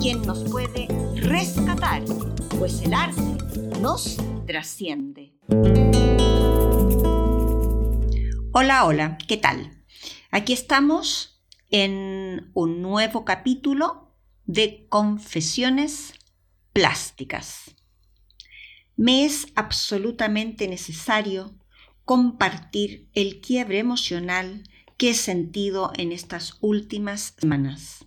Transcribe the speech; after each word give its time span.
quien 0.00 0.22
nos 0.22 0.44
puede 0.50 0.88
rescatar, 1.16 2.04
pues 2.58 2.82
el 2.82 2.94
arte 2.94 3.22
nos 3.80 4.16
trasciende. 4.46 5.34
Hola, 8.52 8.84
hola, 8.84 9.18
¿qué 9.28 9.36
tal? 9.36 9.84
Aquí 10.30 10.52
estamos 10.52 11.42
en 11.70 12.50
un 12.54 12.82
nuevo 12.82 13.24
capítulo 13.24 14.14
de 14.46 14.86
Confesiones 14.88 16.14
Plásticas. 16.72 17.74
Me 18.96 19.24
es 19.24 19.48
absolutamente 19.54 20.68
necesario 20.68 21.54
compartir 22.04 23.08
el 23.14 23.40
quiebre 23.40 23.78
emocional 23.78 24.64
que 24.96 25.10
he 25.10 25.14
sentido 25.14 25.92
en 25.96 26.12
estas 26.12 26.58
últimas 26.60 27.34
semanas. 27.38 28.06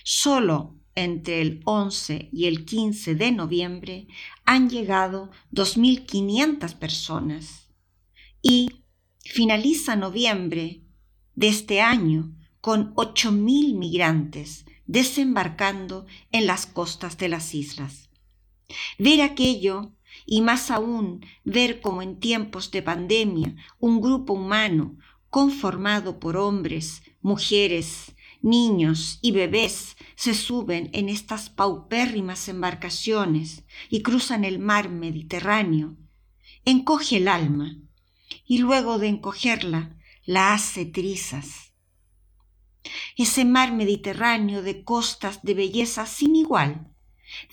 Solo 0.03 0.75
entre 0.95 1.41
el 1.41 1.61
11 1.65 2.29
y 2.31 2.45
el 2.45 2.65
15 2.65 3.15
de 3.15 3.31
noviembre 3.31 4.07
han 4.45 4.69
llegado 4.69 5.31
2.500 5.51 6.75
personas 6.75 7.69
y 8.41 8.83
finaliza 9.19 9.95
noviembre 9.95 10.81
de 11.35 11.47
este 11.49 11.81
año 11.81 12.33
con 12.61 12.95
8.000 12.95 13.77
migrantes 13.77 14.65
desembarcando 14.87 16.05
en 16.31 16.47
las 16.47 16.65
costas 16.65 17.17
de 17.17 17.29
las 17.29 17.53
islas. 17.53 18.09
Ver 18.97 19.21
aquello 19.21 19.93
y 20.29 20.41
más 20.41 20.69
aún 20.69 21.25
ver 21.45 21.79
como 21.79 22.01
en 22.03 22.19
tiempos 22.19 22.69
de 22.69 22.83
pandemia 22.83 23.55
un 23.79 24.01
grupo 24.01 24.33
humano 24.33 24.97
conformado 25.29 26.19
por 26.19 26.35
hombres, 26.35 27.01
mujeres, 27.21 28.13
niños 28.41 29.19
y 29.21 29.31
bebés 29.31 29.95
se 30.15 30.35
suben 30.35 30.89
en 30.93 31.07
estas 31.07 31.49
paupérrimas 31.49 32.49
embarcaciones 32.49 33.63
y 33.89 34.01
cruzan 34.01 34.43
el 34.43 34.59
mar 34.59 34.89
Mediterráneo, 34.89 35.95
encoge 36.65 37.17
el 37.17 37.29
alma 37.29 37.77
y 38.45 38.57
luego 38.59 38.99
de 38.99 39.07
encogerla 39.07 39.95
la 40.25 40.53
hace 40.53 40.85
trizas. 40.85 41.73
Ese 43.15 43.45
mar 43.45 43.73
Mediterráneo 43.73 44.61
de 44.61 44.83
costas 44.83 45.41
de 45.41 45.53
belleza 45.53 46.05
sin 46.05 46.35
igual, 46.35 46.91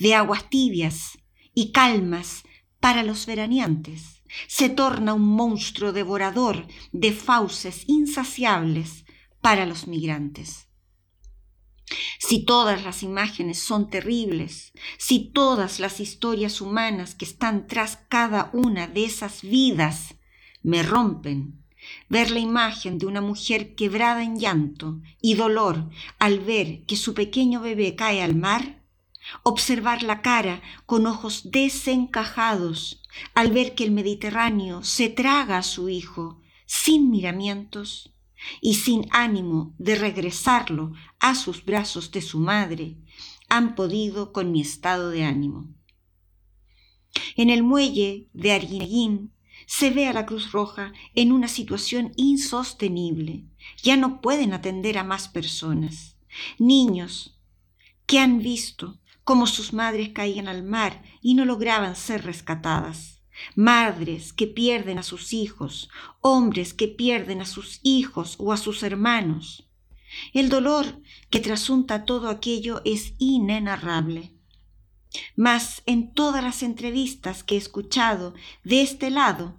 de 0.01 0.15
aguas 0.17 0.51
tibias 0.51 1.19
y 1.55 1.71
calmas 1.71 2.43
para 2.85 3.03
los 3.03 3.25
veraneantes. 3.25 4.21
Se 4.47 4.69
torna 4.69 5.15
un 5.15 5.27
monstruo 5.27 5.95
devorador 5.95 6.67
de 6.93 7.13
fauces 7.13 7.85
insaciables 7.89 9.07
para 9.41 9.65
los 9.65 9.87
migrantes. 9.87 10.69
Si 12.19 12.45
todas 12.45 12.85
las 12.85 13.03
imágenes 13.03 13.59
son 13.59 13.89
terribles, 13.89 14.75
si 14.99 15.31
todas 15.33 15.81
las 15.81 15.99
historias 15.99 16.61
humanas 16.61 17.15
que 17.15 17.25
están 17.25 17.67
tras 17.69 17.97
cada 18.11 18.51
una 18.53 18.87
de 18.87 19.07
esas 19.07 19.41
vidas 19.41 20.17
me 20.63 20.83
rompen, 20.83 21.65
ver 22.11 22.31
la 22.31 22.41
imagen 22.41 22.99
de 22.99 23.07
una 23.07 23.23
mujer 23.23 23.75
quebrada 23.77 24.23
en 24.23 24.39
llanto 24.39 25.01
y 25.23 25.37
dolor 25.37 25.89
al 26.19 26.39
ver 26.39 26.85
que 26.85 26.97
su 26.97 27.15
pequeño 27.15 27.63
bebé 27.63 27.97
cae 27.97 28.21
al 28.23 28.37
mar, 28.37 28.84
observar 29.43 30.03
la 30.03 30.23
cara 30.23 30.63
con 30.87 31.07
ojos 31.07 31.51
desencajados 31.51 33.03
al 33.35 33.53
ver 33.53 33.75
que 33.75 33.85
el 33.85 33.91
Mediterráneo 33.91 34.83
se 34.83 35.09
traga 35.09 35.59
a 35.59 35.63
su 35.63 35.89
hijo 35.89 36.41
sin 36.67 37.11
miramientos 37.11 38.15
y 38.61 38.75
sin 38.75 39.07
ánimo 39.11 39.75
de 39.79 39.95
regresarlo 39.95 40.93
a 41.19 41.35
sus 41.35 41.65
brazos 41.65 42.11
de 42.11 42.21
su 42.21 42.39
madre, 42.39 42.97
han 43.49 43.75
podido 43.75 44.33
con 44.33 44.53
mi 44.53 44.61
estado 44.61 45.11
de 45.11 45.25
ánimo. 45.25 45.69
En 47.37 47.51
el 47.51 47.63
muelle 47.63 48.29
de 48.33 48.53
Arguineguín 48.53 49.33
se 49.67 49.91
ve 49.91 50.07
a 50.07 50.13
la 50.13 50.27
Cruz 50.27 50.53
Roja 50.53 50.93
en 51.15 51.33
una 51.33 51.49
situación 51.49 52.13
insostenible. 52.17 53.45
Ya 53.83 53.97
no 53.97 54.21
pueden 54.21 54.53
atender 54.53 54.99
a 54.99 55.05
más 55.05 55.29
personas. 55.29 56.17
Niños 56.59 57.39
que 58.07 58.19
han 58.19 58.41
visto 58.41 58.99
cómo 59.25 59.47
sus 59.47 59.73
madres 59.73 60.11
caían 60.11 60.49
al 60.49 60.63
mar 60.63 61.03
y 61.21 61.35
no 61.35 61.45
lograban 61.45 61.97
ser 61.97 62.25
rescatadas. 62.25 63.23
Madres 63.57 64.33
que 64.33 64.47
pierden 64.47 64.99
a 64.99 65.03
sus 65.03 65.33
hijos, 65.33 65.91
hombres 66.21 66.73
que 66.73 66.87
pierden 66.87 67.41
a 67.41 67.47
sus 67.47 67.81
hijos 67.83 68.37
o 68.39 68.53
a 68.53 68.57
sus 68.57 68.83
hermanos. 68.83 69.69
El 70.33 70.49
dolor 70.49 71.01
que 71.31 71.41
trasunta 71.41 72.05
todo 72.05 72.29
aquello 72.29 72.81
es 72.85 73.15
inenarrable. 73.19 74.33
Mas 75.37 75.83
en 75.87 76.13
todas 76.13 76.43
las 76.43 76.63
entrevistas 76.63 77.43
que 77.43 77.55
he 77.55 77.59
escuchado 77.59 78.35
de 78.63 78.83
este 78.83 79.11
lado 79.11 79.57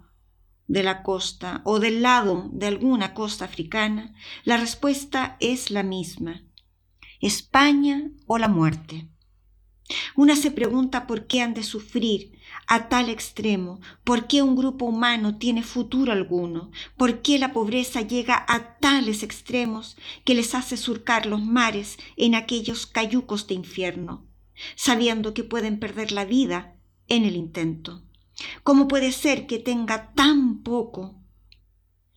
de 0.68 0.82
la 0.82 1.02
costa 1.02 1.60
o 1.64 1.78
del 1.78 2.02
lado 2.02 2.48
de 2.52 2.66
alguna 2.66 3.14
costa 3.14 3.44
africana, 3.44 4.14
la 4.44 4.56
respuesta 4.56 5.36
es 5.40 5.70
la 5.70 5.82
misma. 5.82 6.42
España 7.20 8.10
o 8.26 8.38
la 8.38 8.48
muerte. 8.48 9.08
Una 10.16 10.34
se 10.34 10.50
pregunta 10.50 11.06
por 11.06 11.26
qué 11.26 11.42
han 11.42 11.54
de 11.54 11.62
sufrir 11.62 12.32
a 12.66 12.88
tal 12.88 13.08
extremo, 13.08 13.80
por 14.02 14.26
qué 14.26 14.42
un 14.42 14.56
grupo 14.56 14.86
humano 14.86 15.38
tiene 15.38 15.62
futuro 15.62 16.12
alguno, 16.12 16.70
por 16.96 17.22
qué 17.22 17.38
la 17.38 17.52
pobreza 17.52 18.00
llega 18.00 18.44
a 18.48 18.78
tales 18.78 19.22
extremos 19.22 19.96
que 20.24 20.34
les 20.34 20.54
hace 20.54 20.76
surcar 20.76 21.26
los 21.26 21.42
mares 21.42 21.98
en 22.16 22.34
aquellos 22.34 22.86
cayucos 22.86 23.46
de 23.46 23.54
infierno, 23.54 24.26
sabiendo 24.74 25.34
que 25.34 25.44
pueden 25.44 25.78
perder 25.78 26.12
la 26.12 26.24
vida 26.24 26.76
en 27.08 27.24
el 27.24 27.36
intento. 27.36 28.02
¿Cómo 28.64 28.88
puede 28.88 29.12
ser 29.12 29.46
que 29.46 29.58
tenga 29.58 30.12
tan 30.12 30.62
poco, 30.62 31.20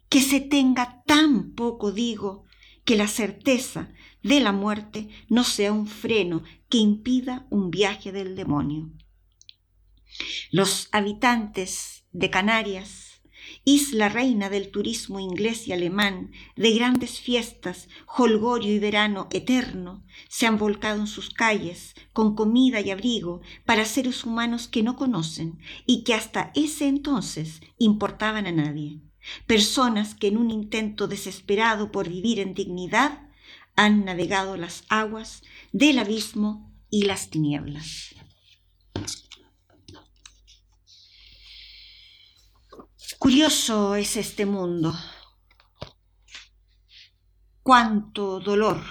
que 0.09 0.21
se 0.21 0.39
tenga 0.39 1.03
tan 1.05 1.51
poco, 1.51 1.91
digo, 1.91 2.45
que 2.83 2.97
la 2.97 3.07
certeza 3.07 3.91
de 4.23 4.39
la 4.39 4.51
muerte 4.51 5.09
no 5.27 5.43
sea 5.43 5.71
un 5.71 5.87
freno 5.87 6.43
que 6.69 6.77
impida 6.77 7.47
un 7.49 7.71
viaje 7.71 8.11
del 8.11 8.35
demonio. 8.35 8.89
Los 10.51 10.89
habitantes 10.91 12.03
de 12.11 12.29
Canarias, 12.29 13.21
isla 13.63 14.09
reina 14.09 14.49
del 14.49 14.71
turismo 14.71 15.19
inglés 15.19 15.67
y 15.67 15.71
alemán, 15.71 16.31
de 16.55 16.71
grandes 16.71 17.19
fiestas, 17.19 17.87
holgorio 18.07 18.73
y 18.73 18.79
verano 18.79 19.27
eterno, 19.31 20.03
se 20.27 20.47
han 20.47 20.57
volcado 20.57 20.99
en 20.99 21.07
sus 21.07 21.29
calles 21.29 21.93
con 22.13 22.35
comida 22.35 22.81
y 22.81 22.91
abrigo 22.91 23.41
para 23.65 23.85
seres 23.85 24.25
humanos 24.25 24.67
que 24.67 24.83
no 24.83 24.95
conocen 24.95 25.59
y 25.85 26.03
que 26.03 26.13
hasta 26.13 26.51
ese 26.55 26.87
entonces 26.87 27.61
importaban 27.77 28.47
a 28.47 28.51
nadie. 28.51 28.99
Personas 29.45 30.15
que 30.15 30.27
en 30.27 30.37
un 30.37 30.49
intento 30.49 31.07
desesperado 31.07 31.91
por 31.91 32.09
vivir 32.09 32.39
en 32.39 32.53
dignidad 32.53 33.28
han 33.79 34.03
navegado 34.03 34.57
las 34.57 34.83
aguas 34.89 35.41
del 35.71 35.99
abismo 35.99 36.69
y 36.89 37.03
las 37.03 37.29
tinieblas. 37.29 38.13
Curioso 43.19 43.95
es 43.95 44.17
este 44.17 44.45
mundo. 44.45 44.93
cuánto 47.63 48.41
dolor, 48.41 48.81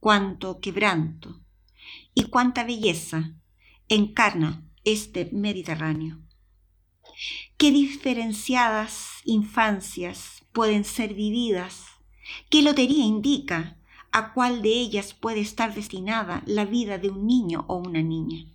cuánto 0.00 0.60
quebranto 0.60 1.42
y 2.14 2.24
cuánta 2.24 2.64
belleza 2.64 3.34
encarna 3.88 4.64
este 4.84 5.28
Mediterráneo. 5.32 6.22
Qué 7.58 7.72
diferenciadas 7.72 9.20
infancias 9.24 10.46
pueden 10.52 10.84
ser 10.84 11.12
vividas, 11.12 11.86
qué 12.48 12.62
lotería 12.62 13.04
indica 13.04 13.81
a 14.12 14.32
cuál 14.32 14.62
de 14.62 14.70
ellas 14.70 15.14
puede 15.14 15.40
estar 15.40 15.74
destinada 15.74 16.42
la 16.46 16.64
vida 16.64 16.98
de 16.98 17.08
un 17.10 17.26
niño 17.26 17.64
o 17.68 17.76
una 17.76 18.02
niña. 18.02 18.46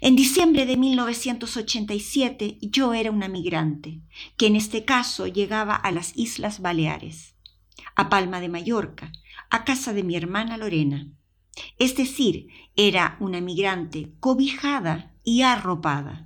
En 0.00 0.16
diciembre 0.16 0.64
de 0.64 0.78
1987 0.78 2.58
yo 2.62 2.94
era 2.94 3.10
una 3.10 3.28
migrante, 3.28 4.00
que 4.38 4.46
en 4.46 4.56
este 4.56 4.86
caso 4.86 5.26
llegaba 5.26 5.74
a 5.74 5.90
las 5.92 6.16
Islas 6.16 6.60
Baleares, 6.60 7.34
a 7.96 8.08
Palma 8.08 8.40
de 8.40 8.48
Mallorca, 8.48 9.12
a 9.50 9.64
casa 9.64 9.92
de 9.92 10.02
mi 10.02 10.16
hermana 10.16 10.56
Lorena. 10.56 11.12
Es 11.78 11.96
decir, 11.96 12.48
era 12.76 13.18
una 13.20 13.42
migrante 13.42 14.12
cobijada 14.20 15.12
y 15.22 15.42
arropada. 15.42 16.24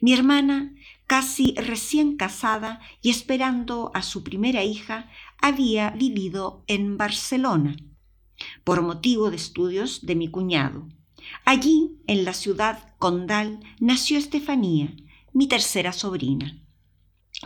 Mi 0.00 0.12
hermana, 0.12 0.72
casi 1.06 1.54
recién 1.54 2.16
casada 2.16 2.80
y 3.02 3.10
esperando 3.10 3.90
a 3.94 4.02
su 4.02 4.22
primera 4.22 4.64
hija, 4.64 5.10
había 5.40 5.90
vivido 5.90 6.64
en 6.66 6.96
Barcelona, 6.96 7.76
por 8.64 8.82
motivo 8.82 9.30
de 9.30 9.36
estudios 9.36 10.04
de 10.04 10.14
mi 10.14 10.28
cuñado. 10.28 10.88
Allí, 11.44 11.98
en 12.06 12.24
la 12.24 12.32
ciudad 12.32 12.94
condal, 12.98 13.60
nació 13.80 14.18
Estefanía, 14.18 14.94
mi 15.32 15.46
tercera 15.46 15.92
sobrina, 15.92 16.62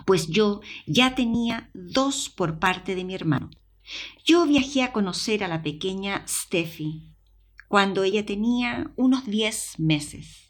pues 0.06 0.28
yo 0.28 0.60
ya 0.86 1.14
tenía 1.14 1.70
dos 1.74 2.28
por 2.28 2.58
parte 2.58 2.94
de 2.94 3.04
mi 3.04 3.14
hermano. 3.14 3.50
Yo 4.24 4.46
viajé 4.46 4.82
a 4.82 4.92
conocer 4.92 5.42
a 5.42 5.48
la 5.48 5.62
pequeña 5.62 6.24
Steffi 6.28 7.14
cuando 7.68 8.04
ella 8.04 8.24
tenía 8.24 8.92
unos 8.96 9.26
diez 9.26 9.78
meses. 9.78 10.50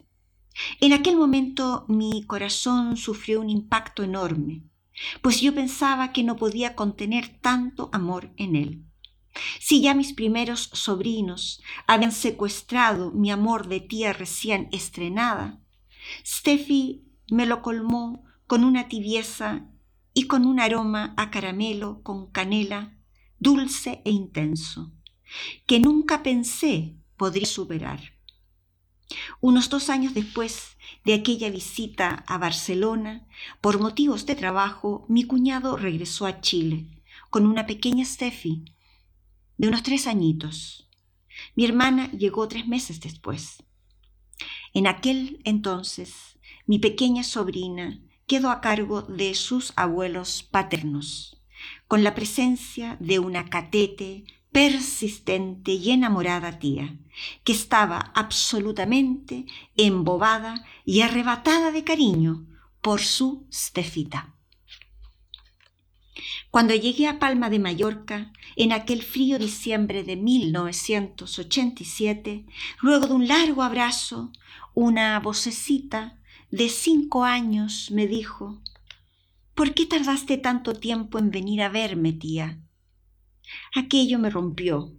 En 0.79 0.93
aquel 0.93 1.15
momento 1.15 1.85
mi 1.87 2.23
corazón 2.23 2.97
sufrió 2.97 3.41
un 3.41 3.49
impacto 3.49 4.03
enorme, 4.03 4.63
pues 5.21 5.41
yo 5.41 5.53
pensaba 5.53 6.11
que 6.11 6.23
no 6.23 6.35
podía 6.35 6.75
contener 6.75 7.39
tanto 7.41 7.89
amor 7.93 8.31
en 8.37 8.55
él. 8.55 8.85
Si 9.59 9.81
ya 9.81 9.93
mis 9.93 10.13
primeros 10.13 10.69
sobrinos 10.73 11.61
habían 11.87 12.11
secuestrado 12.11 13.11
mi 13.11 13.31
amor 13.31 13.67
de 13.67 13.79
tía 13.79 14.11
recién 14.11 14.67
estrenada, 14.71 15.61
Steffi 16.25 17.05
me 17.29 17.45
lo 17.45 17.61
colmó 17.61 18.25
con 18.47 18.63
una 18.63 18.89
tibieza 18.89 19.65
y 20.13 20.23
con 20.27 20.45
un 20.45 20.59
aroma 20.59 21.13
a 21.15 21.31
caramelo 21.31 22.01
con 22.03 22.29
canela 22.31 22.97
dulce 23.39 24.01
e 24.05 24.11
intenso, 24.11 24.91
que 25.65 25.79
nunca 25.79 26.21
pensé 26.21 26.95
podría 27.17 27.47
superar. 27.47 28.20
Unos 29.39 29.69
dos 29.69 29.89
años 29.89 30.13
después 30.13 30.77
de 31.05 31.13
aquella 31.13 31.49
visita 31.49 32.23
a 32.27 32.37
Barcelona, 32.37 33.27
por 33.59 33.79
motivos 33.79 34.25
de 34.25 34.35
trabajo, 34.35 35.05
mi 35.09 35.23
cuñado 35.23 35.77
regresó 35.77 36.25
a 36.25 36.41
Chile 36.41 36.87
con 37.29 37.45
una 37.45 37.65
pequeña 37.65 38.05
Steffi 38.05 38.65
de 39.57 39.67
unos 39.67 39.83
tres 39.83 40.07
añitos. 40.07 40.89
Mi 41.55 41.65
hermana 41.65 42.11
llegó 42.11 42.47
tres 42.47 42.67
meses 42.67 42.99
después. 42.99 43.63
En 44.73 44.87
aquel 44.87 45.41
entonces, 45.43 46.37
mi 46.65 46.79
pequeña 46.79 47.23
sobrina 47.23 47.99
quedó 48.27 48.49
a 48.49 48.61
cargo 48.61 49.01
de 49.01 49.33
sus 49.33 49.73
abuelos 49.75 50.43
paternos, 50.43 51.41
con 51.87 52.03
la 52.03 52.15
presencia 52.15 52.97
de 52.99 53.19
una 53.19 53.45
catete 53.45 54.25
persistente 54.51 55.71
y 55.71 55.91
enamorada 55.91 56.59
tía, 56.59 56.97
que 57.43 57.53
estaba 57.53 58.11
absolutamente 58.15 59.45
embobada 59.77 60.65
y 60.85 61.01
arrebatada 61.01 61.71
de 61.71 61.83
cariño 61.83 62.45
por 62.81 63.01
su 63.01 63.47
Stefita. 63.51 64.35
Cuando 66.49 66.75
llegué 66.75 67.07
a 67.07 67.17
Palma 67.17 67.49
de 67.49 67.57
Mallorca, 67.59 68.33
en 68.57 68.73
aquel 68.73 69.03
frío 69.03 69.39
diciembre 69.39 70.03
de 70.03 70.17
1987, 70.17 72.45
luego 72.81 73.07
de 73.07 73.13
un 73.13 73.25
largo 73.27 73.63
abrazo, 73.63 74.33
una 74.73 75.17
vocecita 75.21 76.19
de 76.49 76.67
cinco 76.67 77.23
años 77.23 77.89
me 77.91 78.07
dijo, 78.07 78.61
¿Por 79.55 79.73
qué 79.73 79.85
tardaste 79.85 80.37
tanto 80.37 80.73
tiempo 80.73 81.19
en 81.19 81.31
venir 81.31 81.61
a 81.61 81.69
verme, 81.69 82.11
tía? 82.11 82.59
Aquello 83.75 84.19
me 84.19 84.29
rompió. 84.29 84.93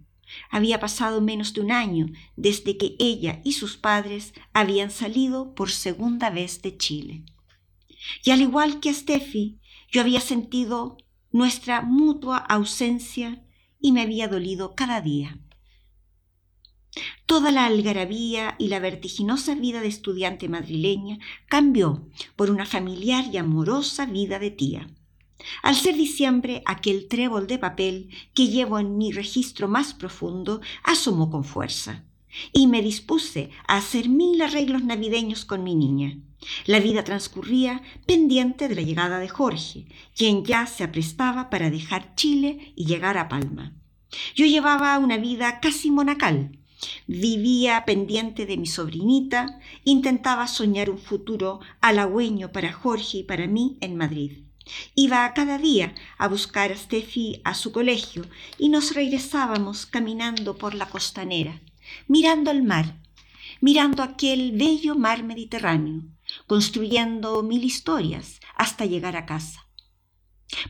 Había 0.51 0.81
pasado 0.81 1.21
menos 1.21 1.53
de 1.53 1.61
un 1.61 1.73
año 1.73 2.07
desde 2.37 2.77
que 2.77 2.97
ella 2.99 3.41
y 3.45 3.53
sus 3.53 3.77
padres 3.77 4.33
habían 4.53 4.91
salido 4.91 5.55
por 5.55 5.71
segunda 5.71 6.31
vez 6.31 6.63
de 6.63 6.77
Chile. 6.77 7.25
Y 8.25 8.31
al 8.31 8.41
igual 8.41 8.81
que 8.81 8.91
a 8.91 8.95
Steffi, 8.95 9.59
yo 9.91 10.01
había 10.01 10.21
sentido 10.21 10.97
nuestra 11.31 11.83
mutua 11.83 12.39
ausencia 12.39 13.45
y 13.81 13.93
me 13.93 14.03
había 14.03 14.29
dolido 14.29 14.75
cada 14.75 15.01
día. 15.01 15.39
Toda 17.27 17.51
la 17.51 17.67
algarabía 17.67 18.57
y 18.59 18.69
la 18.69 18.79
vertiginosa 18.79 19.55
vida 19.55 19.81
de 19.81 19.89
estudiante 19.89 20.49
madrileña 20.49 21.19
cambió 21.47 22.09
por 22.37 22.51
una 22.51 22.67
familiar 22.67 23.25
y 23.33 23.39
amorosa 23.39 24.05
vida 24.07 24.39
de 24.39 24.51
tía. 24.51 24.91
Al 25.63 25.77
ser 25.77 25.97
diciembre, 25.97 26.63
aquel 26.67 27.09
trébol 27.09 27.47
de 27.47 27.59
papel 27.59 28.11
que 28.35 28.49
llevo 28.49 28.79
en 28.79 28.97
mi 28.97 29.13
registro 29.13 29.69
más 29.69 29.95
profundo 29.95 30.61
asomó 30.83 31.31
con 31.31 31.45
fuerza, 31.45 32.05
y 32.53 32.67
me 32.67 32.83
dispuse 32.83 33.51
a 33.67 33.77
hacer 33.77 34.09
mil 34.09 34.41
arreglos 34.41 34.83
navideños 34.85 35.45
con 35.45 35.63
mi 35.65 35.75
niña. 35.75 36.19
La 36.67 36.81
vida 36.81 37.05
transcurría 37.05 37.83
pendiente 38.07 38.69
de 38.69 38.75
la 38.75 38.83
llegada 38.83 39.19
de 39.19 39.29
Jorge, 39.29 39.87
quien 40.17 40.45
ya 40.45 40.67
se 40.67 40.85
aprestaba 40.85 41.51
para 41.51 41.71
dejar 41.71 42.15
Chile 42.17 42.73
y 42.75 42.87
llegar 42.87 43.17
a 43.17 43.29
Palma. 43.29 43.75
Yo 44.35 44.47
llevaba 44.47 44.99
una 44.99 45.17
vida 45.17 45.61
casi 45.61 45.91
monacal. 45.91 46.59
Vivía 47.07 47.85
pendiente 47.85 48.45
de 48.45 48.57
mi 48.57 48.67
sobrinita, 48.67 49.61
intentaba 49.85 50.49
soñar 50.49 50.91
un 50.91 50.99
futuro 50.99 51.61
halagüeño 51.81 52.51
para 52.51 52.73
Jorge 52.73 53.19
y 53.19 53.23
para 53.23 53.47
mí 53.47 53.79
en 53.81 53.97
Madrid. 53.97 54.42
Iba 54.95 55.33
cada 55.35 55.59
día 55.59 55.95
a 56.19 56.29
buscar 56.29 56.73
a 56.73 56.77
Steffi 56.77 57.41
a 57.45 57.55
su 57.55 57.73
colegio 57.73 58.25
y 58.59 58.69
nos 58.69 58.95
regresábamos 58.95 59.87
caminando 59.87 60.57
por 60.57 60.75
la 60.75 60.89
costanera, 60.89 61.61
mirando 62.09 62.51
el 62.51 62.63
mar, 62.63 63.01
mirando 63.61 64.03
aquel 64.03 64.53
bello 64.53 64.95
mar 64.95 65.23
Mediterráneo, 65.23 66.03
construyendo 66.47 67.43
mil 67.43 67.65
historias 67.65 68.41
hasta 68.57 68.85
llegar 68.87 69.17
a 69.17 69.27
casa. 69.27 69.67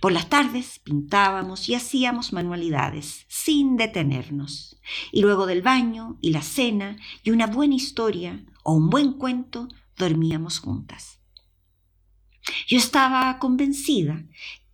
Por 0.01 0.13
las 0.13 0.29
tardes 0.29 0.79
pintábamos 0.79 1.69
y 1.69 1.75
hacíamos 1.75 2.33
manualidades 2.33 3.27
sin 3.29 3.77
detenernos. 3.77 4.81
Y 5.11 5.23
luego 5.23 5.47
del 5.47 5.63
baño 5.63 6.19
y 6.21 6.31
la 6.31 6.43
cena 6.43 6.97
y 7.23 7.31
una 7.31 7.47
buena 7.47 7.75
historia 7.75 8.45
o 8.63 8.75
un 8.75 8.91
buen 8.91 9.15
cuento, 9.15 9.69
dormíamos 9.97 10.61
juntas. 10.61 11.22
Yo 12.67 12.79
estaba 12.79 13.39
convencida 13.39 14.25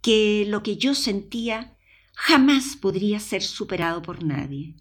que 0.00 0.44
lo 0.48 0.62
que 0.62 0.76
yo 0.76 0.94
sentía 0.94 1.76
jamás 2.14 2.76
podría 2.76 3.20
ser 3.20 3.42
superado 3.42 4.02
por 4.02 4.24
nadie, 4.24 4.74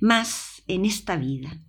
más 0.00 0.62
en 0.66 0.84
esta 0.84 1.16
vida. 1.16 1.60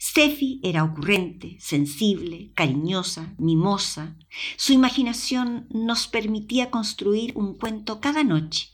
Steffi 0.00 0.60
era 0.62 0.84
ocurrente, 0.84 1.56
sensible, 1.58 2.52
cariñosa, 2.54 3.34
mimosa. 3.38 4.16
Su 4.56 4.72
imaginación 4.72 5.66
nos 5.70 6.06
permitía 6.06 6.70
construir 6.70 7.32
un 7.34 7.54
cuento 7.54 8.00
cada 8.00 8.22
noche. 8.22 8.68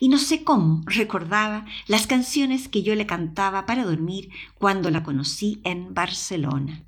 Y 0.00 0.08
no 0.08 0.18
sé 0.18 0.44
cómo 0.44 0.82
recordaba 0.86 1.66
las 1.86 2.06
canciones 2.06 2.68
que 2.68 2.82
yo 2.82 2.94
le 2.94 3.06
cantaba 3.06 3.66
para 3.66 3.84
dormir 3.84 4.30
cuando 4.54 4.90
la 4.90 5.02
conocí 5.02 5.60
en 5.64 5.92
Barcelona. 5.92 6.84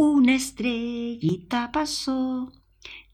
Una 0.00 0.36
estrellita 0.36 1.72
pasó 1.72 2.52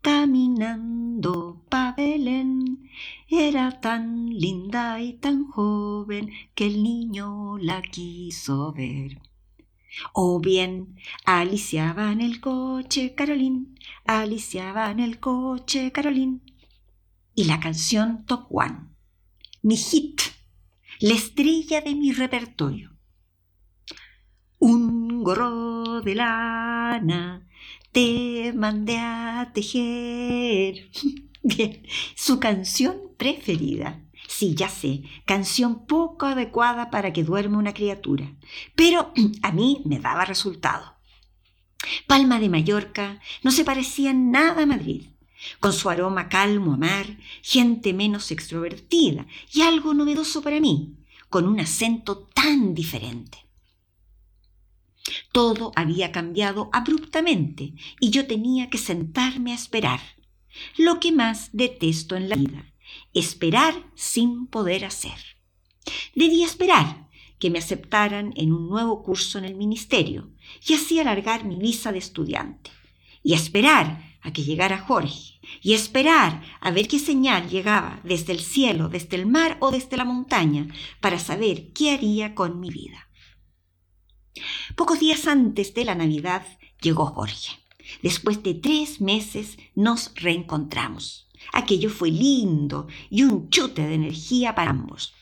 caminando 0.02 1.64
pa 1.70 1.94
Belén. 1.96 2.90
Era 3.26 3.80
tan 3.80 4.28
linda 4.28 5.00
y 5.00 5.14
tan 5.14 5.46
joven 5.46 6.30
que 6.54 6.66
el 6.66 6.82
niño 6.82 7.56
la 7.56 7.80
quiso 7.80 8.74
ver. 8.74 9.18
O 10.12 10.40
bien, 10.40 10.96
aliciaba 11.24 12.12
en 12.12 12.20
el 12.20 12.42
coche 12.42 13.14
Carolín, 13.14 13.78
aliciaba 14.04 14.90
en 14.90 15.00
el 15.00 15.18
coche 15.20 15.90
Carolín. 15.90 16.42
Y 17.34 17.44
la 17.44 17.60
canción 17.60 18.26
Top 18.26 18.44
One, 18.50 18.90
mi 19.62 19.78
hit, 19.78 20.20
la 21.00 21.14
estrella 21.14 21.80
de 21.80 21.94
mi 21.94 22.12
repertorio. 22.12 22.90
Un 24.58 25.03
gorro 25.24 26.02
de 26.02 26.14
lana 26.14 27.48
te 27.92 28.52
mandé 28.54 28.98
a 28.98 29.50
tejer. 29.54 30.90
Bien, 31.42 31.82
su 32.14 32.38
canción 32.38 32.96
preferida. 33.16 34.02
Sí, 34.28 34.54
ya 34.54 34.68
sé, 34.68 35.02
canción 35.24 35.86
poco 35.86 36.26
adecuada 36.26 36.90
para 36.90 37.12
que 37.12 37.24
duerma 37.24 37.58
una 37.58 37.72
criatura, 37.72 38.34
pero 38.74 39.12
a 39.42 39.52
mí 39.52 39.82
me 39.86 39.98
daba 39.98 40.24
resultado. 40.24 40.94
Palma 42.06 42.38
de 42.38 42.48
Mallorca 42.48 43.20
no 43.42 43.50
se 43.50 43.64
parecía 43.64 44.12
nada 44.12 44.62
a 44.62 44.66
Madrid, 44.66 45.08
con 45.60 45.72
su 45.72 45.88
aroma 45.88 46.28
calmo 46.28 46.74
a 46.74 46.76
mar, 46.76 47.06
gente 47.42 47.92
menos 47.92 48.30
extrovertida 48.30 49.26
y 49.52 49.62
algo 49.62 49.94
novedoso 49.94 50.42
para 50.42 50.60
mí, 50.60 50.96
con 51.28 51.46
un 51.46 51.60
acento 51.60 52.26
tan 52.34 52.74
diferente. 52.74 53.43
Todo 55.32 55.72
había 55.76 56.12
cambiado 56.12 56.70
abruptamente 56.72 57.74
y 58.00 58.10
yo 58.10 58.26
tenía 58.26 58.70
que 58.70 58.78
sentarme 58.78 59.52
a 59.52 59.56
esperar, 59.56 60.00
lo 60.78 61.00
que 61.00 61.12
más 61.12 61.50
detesto 61.52 62.16
en 62.16 62.28
la 62.28 62.36
vida, 62.36 62.72
esperar 63.12 63.74
sin 63.94 64.46
poder 64.46 64.84
hacer. 64.84 65.18
Debía 66.14 66.46
esperar 66.46 67.08
que 67.38 67.50
me 67.50 67.58
aceptaran 67.58 68.32
en 68.36 68.52
un 68.52 68.68
nuevo 68.68 69.02
curso 69.02 69.38
en 69.38 69.44
el 69.44 69.54
ministerio 69.54 70.30
y 70.66 70.74
así 70.74 70.98
alargar 70.98 71.44
mi 71.44 71.56
visa 71.56 71.92
de 71.92 71.98
estudiante. 71.98 72.70
Y 73.22 73.34
esperar 73.34 74.16
a 74.20 74.32
que 74.32 74.42
llegara 74.42 74.78
Jorge 74.78 75.40
y 75.62 75.74
esperar 75.74 76.42
a 76.60 76.70
ver 76.70 76.88
qué 76.88 76.98
señal 76.98 77.48
llegaba 77.48 78.00
desde 78.04 78.32
el 78.32 78.40
cielo, 78.40 78.88
desde 78.88 79.16
el 79.16 79.26
mar 79.26 79.56
o 79.60 79.70
desde 79.70 79.96
la 79.96 80.04
montaña 80.04 80.68
para 81.00 81.18
saber 81.18 81.72
qué 81.72 81.90
haría 81.90 82.34
con 82.34 82.60
mi 82.60 82.70
vida. 82.70 83.08
Pocos 84.76 85.00
días 85.00 85.26
antes 85.26 85.74
de 85.74 85.84
la 85.84 85.94
Navidad 85.94 86.46
llegó 86.80 87.06
Jorge. 87.06 87.58
Después 88.02 88.42
de 88.42 88.54
tres 88.54 89.00
meses 89.00 89.58
nos 89.74 90.12
reencontramos. 90.14 91.28
Aquello 91.52 91.90
fue 91.90 92.10
lindo 92.10 92.88
y 93.10 93.22
un 93.22 93.50
chute 93.50 93.86
de 93.86 93.94
energía 93.94 94.54
para 94.54 94.70
ambos. 94.70 95.14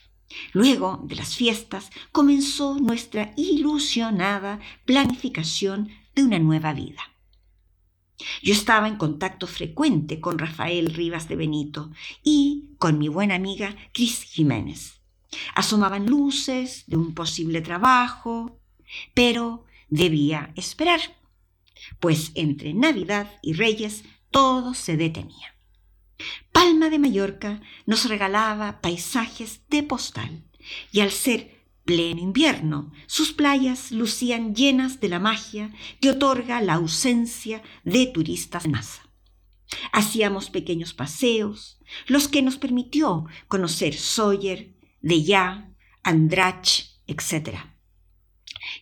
Luego 0.53 1.01
de 1.03 1.15
las 1.15 1.35
fiestas 1.35 1.89
comenzó 2.11 2.79
nuestra 2.79 3.33
ilusionada 3.35 4.59
planificación 4.85 5.89
de 6.15 6.23
una 6.23 6.39
nueva 6.39 6.73
vida. 6.73 7.01
Yo 8.41 8.53
estaba 8.53 8.87
en 8.87 8.95
contacto 8.95 9.47
frecuente 9.47 10.19
con 10.19 10.39
Rafael 10.39 10.93
Rivas 10.93 11.27
de 11.27 11.35
Benito 11.35 11.91
y 12.23 12.69
con 12.77 12.97
mi 12.97 13.09
buena 13.09 13.35
amiga 13.35 13.75
Cris 13.91 14.23
Jiménez. 14.23 15.01
Asomaban 15.55 16.05
luces 16.05 16.83
de 16.87 16.95
un 16.95 17.13
posible 17.13 17.61
trabajo, 17.61 18.59
pero 19.13 19.65
debía 19.89 20.51
esperar, 20.55 21.01
pues 21.99 22.31
entre 22.35 22.73
Navidad 22.73 23.31
y 23.41 23.53
Reyes 23.53 24.03
todo 24.31 24.73
se 24.73 24.97
detenía. 24.97 25.55
Palma 26.51 26.89
de 26.89 26.99
Mallorca 26.99 27.61
nos 27.85 28.07
regalaba 28.07 28.81
paisajes 28.81 29.61
de 29.69 29.83
postal 29.83 30.43
y 30.91 31.01
al 31.01 31.11
ser 31.11 31.63
pleno 31.85 32.21
invierno, 32.21 32.91
sus 33.07 33.33
playas 33.33 33.91
lucían 33.91 34.55
llenas 34.55 34.99
de 34.99 35.09
la 35.09 35.19
magia 35.19 35.71
que 35.99 36.11
otorga 36.11 36.61
la 36.61 36.75
ausencia 36.75 37.61
de 37.83 38.07
turistas 38.07 38.65
en 38.65 38.71
masa. 38.71 39.09
Hacíamos 39.91 40.49
pequeños 40.49 40.93
paseos, 40.93 41.79
los 42.07 42.27
que 42.27 42.41
nos 42.41 42.57
permitió 42.57 43.25
conocer 43.47 43.95
Sawyer, 43.95 44.73
Deya, 45.01 45.71
Andrach, 46.03 46.85
etc. 47.07 47.72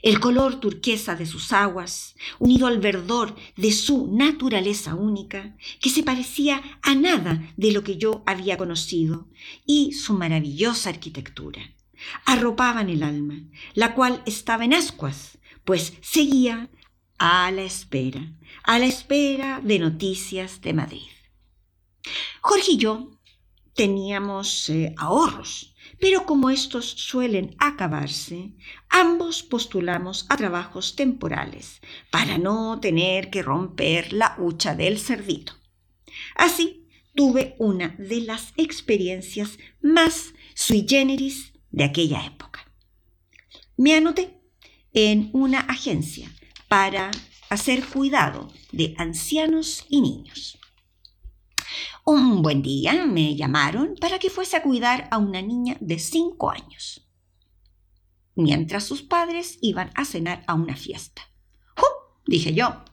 El 0.02 0.20
color 0.20 0.60
turquesa 0.60 1.16
de 1.16 1.26
sus 1.26 1.54
aguas, 1.54 2.16
unido 2.40 2.68
al 2.68 2.80
verdor 2.80 3.36
de 3.56 3.72
su 3.72 4.08
naturaleza 4.12 4.96
única, 4.96 5.56
que 5.80 5.90
se 5.90 6.04
parecía 6.04 6.62
a 6.82 6.96
nada 6.96 7.54
de 7.58 7.72
lo 7.72 7.84
que 7.84 7.98
yo 7.98 8.24
había 8.26 8.58
conocido, 8.58 9.28
y 9.66 9.94
su 9.94 10.14
maravillosa 10.14 10.90
arquitectura, 10.90 11.62
arropaban 12.26 12.90
el 12.90 13.04
alma, 13.04 13.44
la 13.74 13.94
cual 13.94 14.22
estaba 14.26 14.66
en 14.66 14.74
ascuas, 14.74 15.38
pues 15.66 15.94
seguía 16.02 16.70
a 17.18 17.52
la 17.52 17.62
espera, 17.64 18.34
a 18.64 18.80
la 18.80 18.86
espera 18.86 19.62
de 19.64 19.80
noticias 19.80 20.62
de 20.62 20.74
Madrid. 20.74 21.08
Jorge 22.42 22.72
y 22.74 22.78
yo 22.78 23.12
teníamos 23.74 24.70
eh, 24.70 24.94
ahorros, 24.98 25.71
pero 26.01 26.25
como 26.25 26.50
estos 26.50 26.86
suelen 26.86 27.55
acabarse, 27.60 28.50
ambos 28.89 29.43
postulamos 29.43 30.25
a 30.29 30.36
trabajos 30.36 30.96
temporales 30.96 31.79
para 32.10 32.39
no 32.39 32.79
tener 32.79 33.29
que 33.29 33.43
romper 33.43 34.12
la 34.12 34.36
hucha 34.39 34.74
del 34.75 34.98
cerdito. 34.98 35.53
Así 36.36 36.88
tuve 37.13 37.55
una 37.60 37.89
de 38.00 38.22
las 38.22 38.51
experiencias 38.58 39.60
más 39.79 40.34
sui 40.55 40.88
generis 40.89 41.53
de 41.70 41.84
aquella 41.84 42.25
época. 42.25 42.65
Me 43.77 43.93
anoté 43.93 44.41
en 44.93 45.29
una 45.34 45.60
agencia 45.60 46.31
para 46.67 47.12
hacer 47.50 47.86
cuidado 47.86 48.51
de 48.72 48.96
ancianos 48.98 49.86
y 49.88 50.01
niños. 50.01 50.58
Un 52.03 52.41
buen 52.41 52.62
día 52.62 53.05
me 53.05 53.36
llamaron 53.36 53.96
para 54.00 54.17
que 54.17 54.29
fuese 54.29 54.58
a 54.58 54.63
cuidar 54.63 55.08
a 55.12 55.17
una 55.17 55.41
niña 55.41 55.77
de 55.79 56.00
cinco 56.00 56.50
años, 56.50 57.08
mientras 58.36 58.84
sus 58.86 59.03
padres 59.03 59.60
iban 59.62 59.91
a 59.96 60.05
cenar 60.05 60.43
a 60.48 60.55
una 60.55 60.75
fiesta. 60.75 61.22
¡Uh! 61.77 62.22
dije 62.25 62.53
yo. 62.53 62.84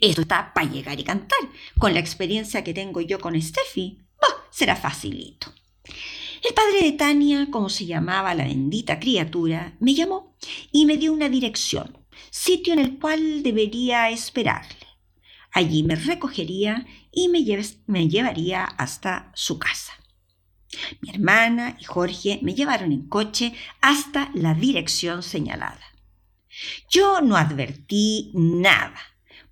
Esto 0.00 0.22
está 0.22 0.52
para 0.52 0.68
llegar 0.68 0.98
y 0.98 1.04
cantar. 1.04 1.38
Con 1.78 1.94
la 1.94 2.00
experiencia 2.00 2.64
que 2.64 2.74
tengo 2.74 3.00
yo 3.00 3.20
con 3.20 3.40
Steffi, 3.40 4.04
será 4.50 4.76
facilito. 4.76 5.52
El 6.42 6.54
padre 6.54 6.82
de 6.82 6.92
Tania, 6.92 7.48
como 7.50 7.68
se 7.68 7.86
llamaba 7.86 8.34
la 8.34 8.44
bendita 8.44 8.98
criatura, 8.98 9.76
me 9.78 9.94
llamó 9.94 10.36
y 10.72 10.86
me 10.86 10.96
dio 10.96 11.12
una 11.12 11.28
dirección, 11.28 11.98
sitio 12.30 12.72
en 12.72 12.78
el 12.80 12.98
cual 12.98 13.42
debería 13.42 14.10
esperarle. 14.10 14.86
Allí 15.52 15.82
me 15.82 15.96
recogería 15.96 16.86
y 17.12 17.28
me, 17.28 17.44
me 17.86 18.08
llevaría 18.08 18.64
hasta 18.64 19.30
su 19.34 19.58
casa. 19.58 19.92
Mi 21.00 21.10
hermana 21.10 21.76
y 21.80 21.84
Jorge 21.84 22.38
me 22.42 22.54
llevaron 22.54 22.92
en 22.92 23.08
coche 23.08 23.52
hasta 23.80 24.30
la 24.34 24.54
dirección 24.54 25.22
señalada. 25.22 25.80
Yo 26.88 27.20
no 27.20 27.36
advertí 27.36 28.30
nada, 28.34 29.00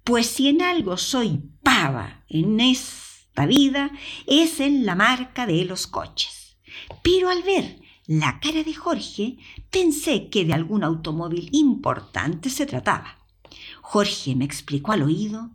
pues 0.04 0.26
si 0.26 0.48
en 0.48 0.62
algo 0.62 0.96
soy 0.96 1.40
pava 1.62 2.24
en 2.28 2.60
esta 2.60 3.46
vida 3.46 3.90
es 4.26 4.60
en 4.60 4.86
la 4.86 4.94
marca 4.94 5.46
de 5.46 5.64
los 5.64 5.86
coches. 5.86 6.56
Pero 7.02 7.30
al 7.30 7.42
ver 7.42 7.80
la 8.06 8.40
cara 8.40 8.62
de 8.62 8.74
Jorge 8.74 9.36
pensé 9.70 10.30
que 10.30 10.44
de 10.44 10.54
algún 10.54 10.82
automóvil 10.82 11.50
importante 11.52 12.48
se 12.48 12.66
trataba. 12.66 13.18
Jorge 13.82 14.34
me 14.34 14.44
explicó 14.44 14.92
al 14.92 15.02
oído 15.02 15.50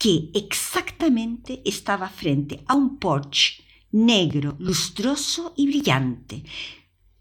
que 0.00 0.30
exactamente 0.32 1.60
estaba 1.66 2.08
frente 2.08 2.64
a 2.66 2.74
un 2.74 2.98
Porsche 2.98 3.62
negro, 3.92 4.56
lustroso 4.58 5.52
y 5.58 5.66
brillante, 5.66 6.42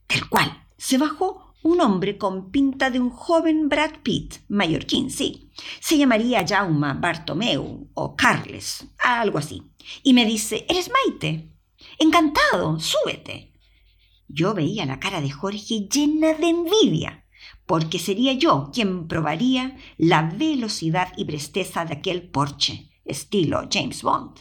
del 0.08 0.30
cual 0.30 0.66
se 0.78 0.98
bajó 0.98 1.56
un 1.62 1.82
hombre 1.82 2.18
con 2.18 2.52
pinta 2.52 2.90
de 2.90 3.02
un 3.02 3.10
joven 3.10 3.68
Brad 3.68 3.96
Pitt, 4.02 4.36
mallorquín, 4.48 5.12
sí. 5.12 5.52
Se 5.82 5.98
llamaría 5.98 6.46
Jauma 6.48 6.94
Bartomeu 6.94 7.90
o 7.94 8.16
Carles, 8.16 8.88
algo 8.98 9.40
así. 9.40 9.62
Y 10.02 10.14
me 10.14 10.24
dice, 10.24 10.66
¿eres 10.70 10.90
Maite? 10.90 11.52
Encantado, 11.98 12.80
súbete. 12.80 13.60
Yo 14.30 14.54
veía 14.54 14.86
la 14.86 15.02
cara 15.02 15.20
de 15.20 15.32
Jorge 15.32 15.90
llena 15.92 16.34
de 16.34 16.48
envidia 16.48 17.26
porque 17.70 18.00
sería 18.00 18.34
yo 18.34 18.72
quien 18.74 19.08
probaría 19.08 19.78
la 20.00 20.24
velocidad 20.24 21.14
y 21.16 21.26
presteza 21.26 21.86
de 21.86 21.94
aquel 21.94 22.24
Porsche, 22.24 22.90
estilo 23.06 23.70
James 23.72 24.02
Bond. 24.02 24.40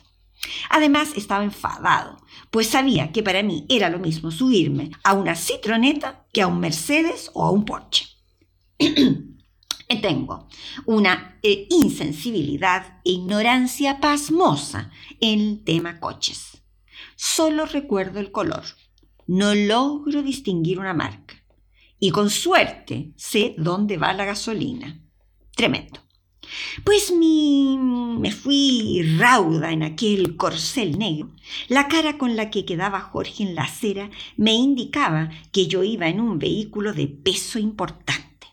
Además 0.71 1.11
estaba 1.15 1.45
enfadado, 1.45 2.17
pues 2.51 2.69
sabía 2.69 3.13
que 3.13 3.23
para 3.23 3.43
mí 3.43 3.67
era 3.69 3.91
lo 3.91 3.99
mismo 3.99 4.31
subirme 4.31 4.93
a 5.05 5.13
una 5.13 5.35
citroneta 5.35 6.25
que 6.33 6.41
a 6.41 6.47
un 6.47 6.59
Mercedes 6.59 7.31
o 7.35 7.45
a 7.45 7.51
un 7.51 7.67
Porsche. 7.67 8.07
Tengo 10.01 10.49
una 10.87 11.39
eh, 11.43 11.67
insensibilidad 11.69 12.99
e 13.05 13.11
ignorancia 13.11 14.01
pasmosa 14.01 14.91
en 15.21 15.41
el 15.41 15.65
tema 15.65 16.01
coches. 16.01 16.63
Solo 17.15 17.67
recuerdo 17.67 18.21
el 18.21 18.33
color. 18.33 18.65
No 19.27 19.55
logro 19.55 20.23
distinguir 20.23 20.79
una 20.79 20.95
marca 20.95 21.38
y 22.01 22.11
con 22.11 22.31
suerte 22.31 23.13
sé 23.17 23.55
dónde 23.59 23.97
va 23.97 24.13
la 24.13 24.25
gasolina. 24.25 25.01
Tremendo. 25.55 26.01
Pues 26.85 27.13
mi, 27.13 27.77
me 27.79 28.31
fui 28.31 29.03
rauda 29.19 29.73
en 29.73 29.83
aquel 29.83 30.37
corcel 30.37 30.99
negro. 30.99 31.31
La 31.69 31.89
cara 31.89 32.17
con 32.17 32.37
la 32.37 32.51
que 32.51 32.65
quedaba 32.65 33.01
Jorge 33.01 33.43
en 33.43 33.55
la 33.55 33.65
acera 33.65 34.11
me 34.37 34.55
indicaba 34.55 35.31
que 35.53 35.67
yo 35.67 35.83
iba 35.83 36.09
en 36.09 36.21
un 36.21 36.39
vehículo 36.39 36.93
de 36.93 37.09
peso 37.09 37.59
importante. 37.59 38.47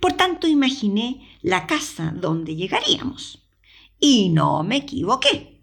Por 0.00 0.14
tanto, 0.14 0.46
imaginé 0.46 1.28
la 1.40 1.66
casa 1.66 2.12
donde 2.14 2.56
llegaríamos. 2.56 3.46
Y 3.98 4.28
no 4.28 4.62
me 4.62 4.76
equivoqué. 4.76 5.62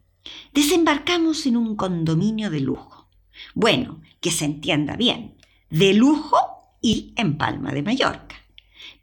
Desembarcamos 0.53 1.45
en 1.45 1.57
un 1.57 1.75
condominio 1.75 2.49
de 2.49 2.61
lujo. 2.61 3.09
Bueno, 3.53 4.01
que 4.21 4.31
se 4.31 4.45
entienda 4.45 4.95
bien, 4.95 5.35
de 5.69 5.93
lujo 5.93 6.54
y 6.85 7.13
en 7.15 7.35
Palma 7.35 7.71
de 7.71 7.81
Mallorca. 7.81 8.35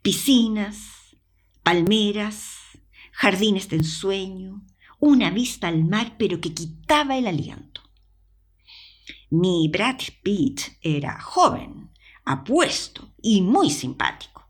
Piscinas, 0.01 1.17
palmeras, 1.63 2.55
jardines 3.11 3.67
de 3.67 3.75
ensueño, 3.75 4.61
una 4.99 5.31
vista 5.31 5.67
al 5.67 5.83
mar 5.83 6.15
pero 6.17 6.39
que 6.39 6.53
quitaba 6.53 7.17
el 7.17 7.27
aliento. 7.27 7.81
Mi 9.31 9.67
Brad 9.67 9.99
Pitt 10.23 10.61
era 10.81 11.19
joven, 11.19 11.91
apuesto 12.23 13.09
y 13.21 13.41
muy 13.41 13.69
simpático. 13.69 14.47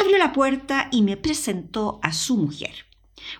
Abrió 0.00 0.16
la 0.16 0.32
puerta 0.32 0.88
y 0.92 1.02
me 1.02 1.16
presentó 1.16 1.98
a 2.04 2.12
su 2.12 2.36
mujer, 2.36 2.86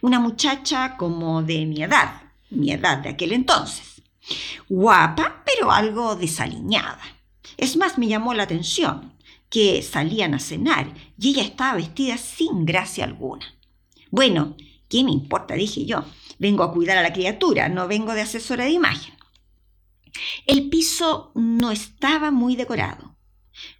una 0.01 0.19
muchacha 0.19 0.97
como 0.97 1.45
de 1.45 1.67
mi 1.67 1.85
edad, 1.85 2.33
mi 2.51 2.73
edad 2.73 2.99
de 2.99 3.11
aquel 3.11 3.31
entonces. 3.31 4.03
Guapa, 4.69 5.45
pero 5.47 5.71
algo 5.71 6.17
desaliñada. 6.17 6.99
Es 7.57 7.77
más, 7.77 7.97
me 7.97 8.09
llamó 8.09 8.35
la 8.35 8.43
atención 8.43 9.15
que 9.51 9.83
salían 9.83 10.35
a 10.35 10.39
cenar 10.39 10.93
y 11.19 11.31
ella 11.31 11.43
estaba 11.43 11.77
vestida 11.77 12.19
sin 12.19 12.65
gracia 12.65 13.05
alguna. 13.05 13.47
Bueno, 14.11 14.57
¿qué 14.89 15.05
me 15.05 15.13
importa? 15.13 15.55
dije 15.55 15.85
yo. 15.87 16.05
Vengo 16.39 16.63
a 16.63 16.73
cuidar 16.73 16.99
a 16.99 17.03
la 17.03 17.13
criatura, 17.13 17.69
no 17.69 17.89
vengo 17.89 18.13
de 18.13 18.21
asesora 18.21 18.65
de 18.65 18.71
imagen. 18.71 19.15
El 20.47 20.69
piso 20.69 21.33
no 21.35 21.71
estaba 21.71 22.31
muy 22.31 22.57
decorado. 22.57 23.17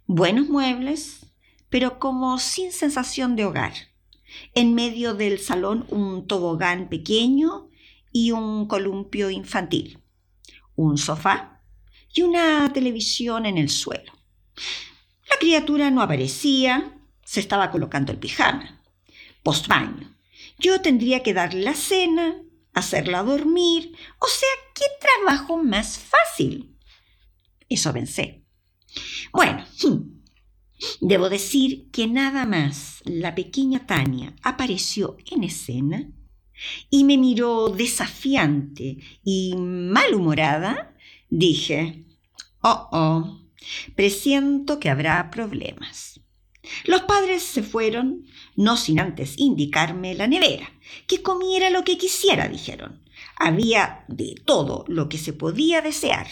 Buenos 0.05 0.49
muebles, 0.49 1.27
pero 1.69 1.99
como 1.99 2.39
sin 2.39 2.71
sensación 2.71 3.35
de 3.35 3.45
hogar. 3.45 3.73
En 4.53 4.73
medio 4.73 5.13
del 5.13 5.39
salón 5.39 5.85
un 5.89 6.27
tobogán 6.27 6.89
pequeño 6.89 7.69
y 8.11 8.31
un 8.31 8.67
columpio 8.67 9.29
infantil. 9.29 9.99
Un 10.75 10.97
sofá 10.97 11.61
y 12.13 12.21
una 12.21 12.71
televisión 12.73 13.45
en 13.45 13.57
el 13.57 13.69
suelo. 13.69 14.11
Criatura 15.39 15.91
no 15.91 16.01
aparecía, 16.01 16.99
se 17.23 17.39
estaba 17.39 17.71
colocando 17.71 18.11
el 18.11 18.17
pijama. 18.17 18.81
Postbaño. 19.43 20.15
Yo 20.59 20.81
tendría 20.81 21.23
que 21.23 21.33
darle 21.33 21.61
la 21.61 21.73
cena, 21.73 22.41
hacerla 22.73 23.23
dormir, 23.23 23.95
o 24.19 24.27
sea, 24.27 24.49
¿qué 24.73 24.85
trabajo 24.99 25.57
más 25.57 25.99
fácil? 25.99 26.75
Eso 27.69 27.93
pensé. 27.93 28.43
Bueno, 29.31 29.65
debo 31.01 31.29
decir 31.29 31.89
que 31.91 32.07
nada 32.07 32.45
más 32.45 33.01
la 33.05 33.35
pequeña 33.35 33.85
Tania 33.85 34.35
apareció 34.41 35.17
en 35.31 35.43
escena 35.43 36.09
y 36.89 37.03
me 37.03 37.17
miró 37.17 37.69
desafiante 37.69 38.97
y 39.23 39.55
malhumorada, 39.55 40.95
dije, 41.29 42.05
oh, 42.61 42.89
oh, 42.91 43.46
presiento 43.95 44.79
que 44.79 44.89
habrá 44.89 45.29
problemas. 45.31 46.21
Los 46.85 47.03
padres 47.03 47.43
se 47.43 47.63
fueron, 47.63 48.25
no 48.55 48.77
sin 48.77 48.99
antes 48.99 49.37
indicarme 49.37 50.15
la 50.15 50.27
nevera, 50.27 50.69
que 51.07 51.21
comiera 51.21 51.69
lo 51.69 51.83
que 51.83 51.97
quisiera, 51.97 52.47
dijeron. 52.47 53.03
Había 53.37 54.05
de 54.07 54.35
todo 54.45 54.83
lo 54.87 55.09
que 55.09 55.17
se 55.17 55.33
podía 55.33 55.81
desear. 55.81 56.27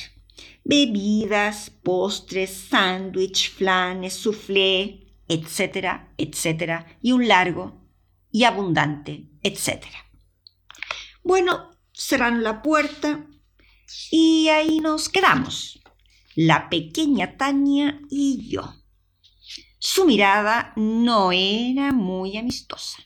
Bebidas, 0.63 1.70
postres, 1.70 2.51
sándwich, 2.51 3.51
flanes, 3.51 4.13
soufflé, 4.13 5.06
etcétera, 5.27 6.13
etcétera, 6.18 6.98
y 7.01 7.12
un 7.12 7.27
largo 7.27 7.82
y 8.32 8.44
abundante, 8.44 9.30
etcétera. 9.44 9.98
Bueno, 11.24 11.72
cerraron 11.94 12.44
la 12.44 12.62
puerta 12.62 13.25
y 14.12 14.50
ahí 14.50 14.80
nos 14.80 15.10
quedamos, 15.10 15.82
la 16.36 16.70
pequeña 16.70 17.38
Tania 17.38 18.02
y 18.10 18.48
yo. 18.50 18.74
Su 19.80 20.06
mirada 20.06 20.74
no 20.76 21.32
era 21.32 21.92
muy 21.92 22.38
amistosa. 22.38 22.98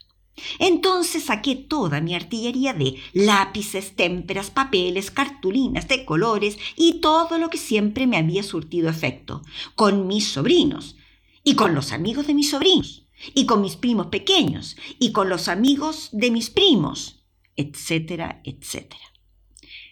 Entonces 0.58 1.26
saqué 1.26 1.56
toda 1.56 2.00
mi 2.00 2.15
artillería 2.15 2.74
de 2.74 2.96
lápices, 3.13 3.96
témperas, 3.96 4.50
papeles, 4.50 5.12
cartulinas 5.12 5.88
de 5.89 6.06
colores 6.06 6.58
y 6.78 7.02
todo 7.02 7.38
lo 7.38 7.50
que 7.50 7.58
siempre 7.58 8.08
me 8.08 8.18
había 8.18 8.42
surtido 8.42 8.89
efecto, 8.89 9.42
con 9.76 10.08
mis 10.08 10.28
sobrinos 10.28 10.96
y 11.44 11.56
con 11.56 11.76
los 11.76 11.92
amigos 11.92 12.28
de 12.28 12.34
mis 12.34 12.52
sobrinos 12.52 13.08
y 13.36 13.46
con 13.46 13.62
mis 13.62 13.76
primos 13.76 14.08
pequeños 14.08 14.78
y 14.98 15.12
con 15.12 15.28
los 15.28 15.50
amigos 15.50 16.10
de 16.13 16.32
mis 16.32 16.50
primos 16.50 17.20
etcétera, 17.60 18.42
etcétera. 18.46 19.04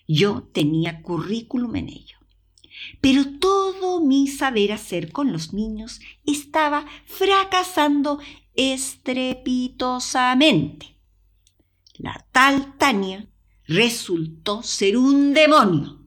Yo 0.07 0.43
tenía 0.53 1.01
currículum 1.01 1.75
en 1.75 1.89
ello. 1.89 2.16
Pero 3.01 3.25
todo 3.39 4.01
mi 4.01 4.27
saber 4.27 4.71
hacer 4.71 5.11
con 5.11 5.31
los 5.31 5.53
niños 5.53 5.99
estaba 6.25 6.85
fracasando 7.05 8.19
estrepitosamente. 8.55 10.95
La 11.97 12.25
tal 12.31 12.77
Tania 12.77 13.27
resultó 13.67 14.63
ser 14.63 14.97
un 14.97 15.33
demonio. 15.33 15.97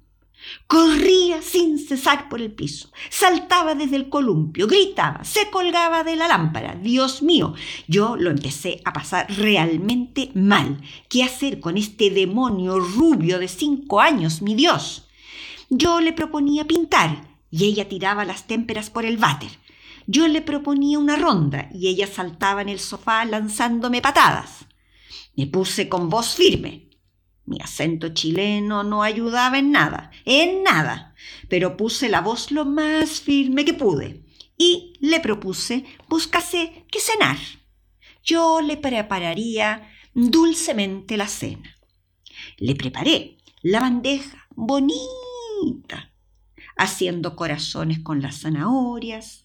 Corría 0.66 1.42
sin 1.42 1.78
cesar 1.78 2.30
por 2.30 2.40
el 2.40 2.52
piso, 2.52 2.90
saltaba 3.10 3.74
desde 3.74 3.96
el 3.96 4.08
columpio, 4.08 4.66
gritaba, 4.66 5.22
se 5.22 5.50
colgaba 5.50 6.02
de 6.02 6.16
la 6.16 6.28
lámpara. 6.28 6.76
Dios 6.76 7.22
mío, 7.22 7.54
yo 7.88 8.16
lo 8.16 8.30
empecé 8.30 8.80
a 8.86 8.92
pasar 8.92 9.26
realmente 9.36 10.30
mal. 10.34 10.80
¿Qué 11.08 11.24
hacer 11.24 11.60
con 11.60 11.76
este 11.76 12.10
demonio 12.10 12.80
rubio 12.80 13.38
de 13.38 13.48
cinco 13.48 14.00
años, 14.00 14.40
mi 14.40 14.54
Dios? 14.54 15.09
Yo 15.70 16.00
le 16.00 16.12
proponía 16.12 16.66
pintar 16.66 17.38
y 17.48 17.64
ella 17.64 17.88
tiraba 17.88 18.24
las 18.24 18.48
témperas 18.48 18.90
por 18.90 19.04
el 19.04 19.16
váter. 19.16 19.50
Yo 20.08 20.26
le 20.26 20.42
proponía 20.42 20.98
una 20.98 21.14
ronda 21.14 21.68
y 21.72 21.86
ella 21.86 22.08
saltaba 22.08 22.60
en 22.60 22.68
el 22.68 22.80
sofá 22.80 23.24
lanzándome 23.24 24.02
patadas. 24.02 24.66
Me 25.36 25.46
puse 25.46 25.88
con 25.88 26.08
voz 26.08 26.34
firme. 26.34 26.90
Mi 27.46 27.58
acento 27.60 28.08
chileno 28.08 28.82
no 28.82 29.04
ayudaba 29.04 29.58
en 29.58 29.70
nada, 29.70 30.10
en 30.24 30.64
nada, 30.64 31.14
pero 31.48 31.76
puse 31.76 32.08
la 32.08 32.20
voz 32.20 32.50
lo 32.50 32.64
más 32.64 33.20
firme 33.20 33.64
que 33.64 33.74
pude 33.74 34.24
y 34.58 34.94
le 35.00 35.20
propuse 35.20 35.84
buscase 36.08 36.84
que 36.90 37.00
cenar. 37.00 37.38
Yo 38.24 38.60
le 38.60 38.76
prepararía 38.76 39.88
dulcemente 40.14 41.16
la 41.16 41.28
cena. 41.28 41.76
Le 42.58 42.74
preparé 42.74 43.38
la 43.62 43.80
bandeja 43.80 44.46
bonita, 44.50 45.29
haciendo 46.76 47.36
corazones 47.36 48.00
con 48.00 48.22
las 48.22 48.40
zanahorias, 48.40 49.44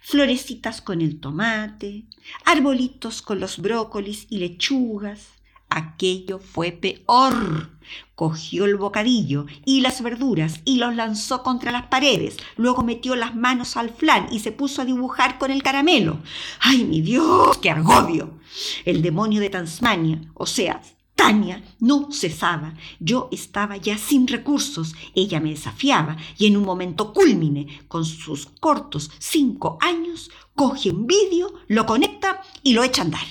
florecitas 0.00 0.80
con 0.80 1.00
el 1.00 1.20
tomate, 1.20 2.04
arbolitos 2.44 3.22
con 3.22 3.40
los 3.40 3.58
brócolis 3.58 4.26
y 4.30 4.38
lechugas, 4.38 5.36
Aquello 5.68 6.38
fue 6.38 6.72
peor. 6.72 7.70
Cogió 8.14 8.64
el 8.64 8.76
bocadillo 8.76 9.46
y 9.64 9.80
las 9.80 10.02
verduras 10.02 10.60
y 10.64 10.76
los 10.76 10.94
lanzó 10.94 11.42
contra 11.42 11.70
las 11.70 11.86
paredes. 11.86 12.36
Luego 12.56 12.82
metió 12.82 13.14
las 13.14 13.34
manos 13.34 13.76
al 13.76 13.90
flan 13.90 14.28
y 14.32 14.40
se 14.40 14.52
puso 14.52 14.82
a 14.82 14.84
dibujar 14.84 15.38
con 15.38 15.50
el 15.50 15.62
caramelo. 15.62 16.20
¡Ay, 16.60 16.84
mi 16.84 17.00
Dios! 17.00 17.58
¡Qué 17.58 17.70
agobio! 17.70 18.38
El 18.84 19.02
demonio 19.02 19.40
de 19.40 19.50
Tasmania, 19.50 20.20
o 20.34 20.46
sea, 20.46 20.80
Tania, 21.16 21.64
no 21.80 22.12
cesaba. 22.12 22.74
Yo 23.00 23.28
estaba 23.32 23.76
ya 23.76 23.98
sin 23.98 24.28
recursos. 24.28 24.94
Ella 25.14 25.40
me 25.40 25.50
desafiaba 25.50 26.16
y 26.38 26.46
en 26.46 26.56
un 26.56 26.64
momento 26.64 27.12
culmine, 27.12 27.80
con 27.88 28.04
sus 28.04 28.46
cortos 28.60 29.10
cinco 29.18 29.78
años, 29.80 30.30
coge 30.54 30.90
un 30.90 31.06
vídeo, 31.06 31.52
lo 31.66 31.86
conecta 31.86 32.42
y 32.62 32.74
lo 32.74 32.84
echa 32.84 33.02
a 33.02 33.06
andar. 33.06 33.26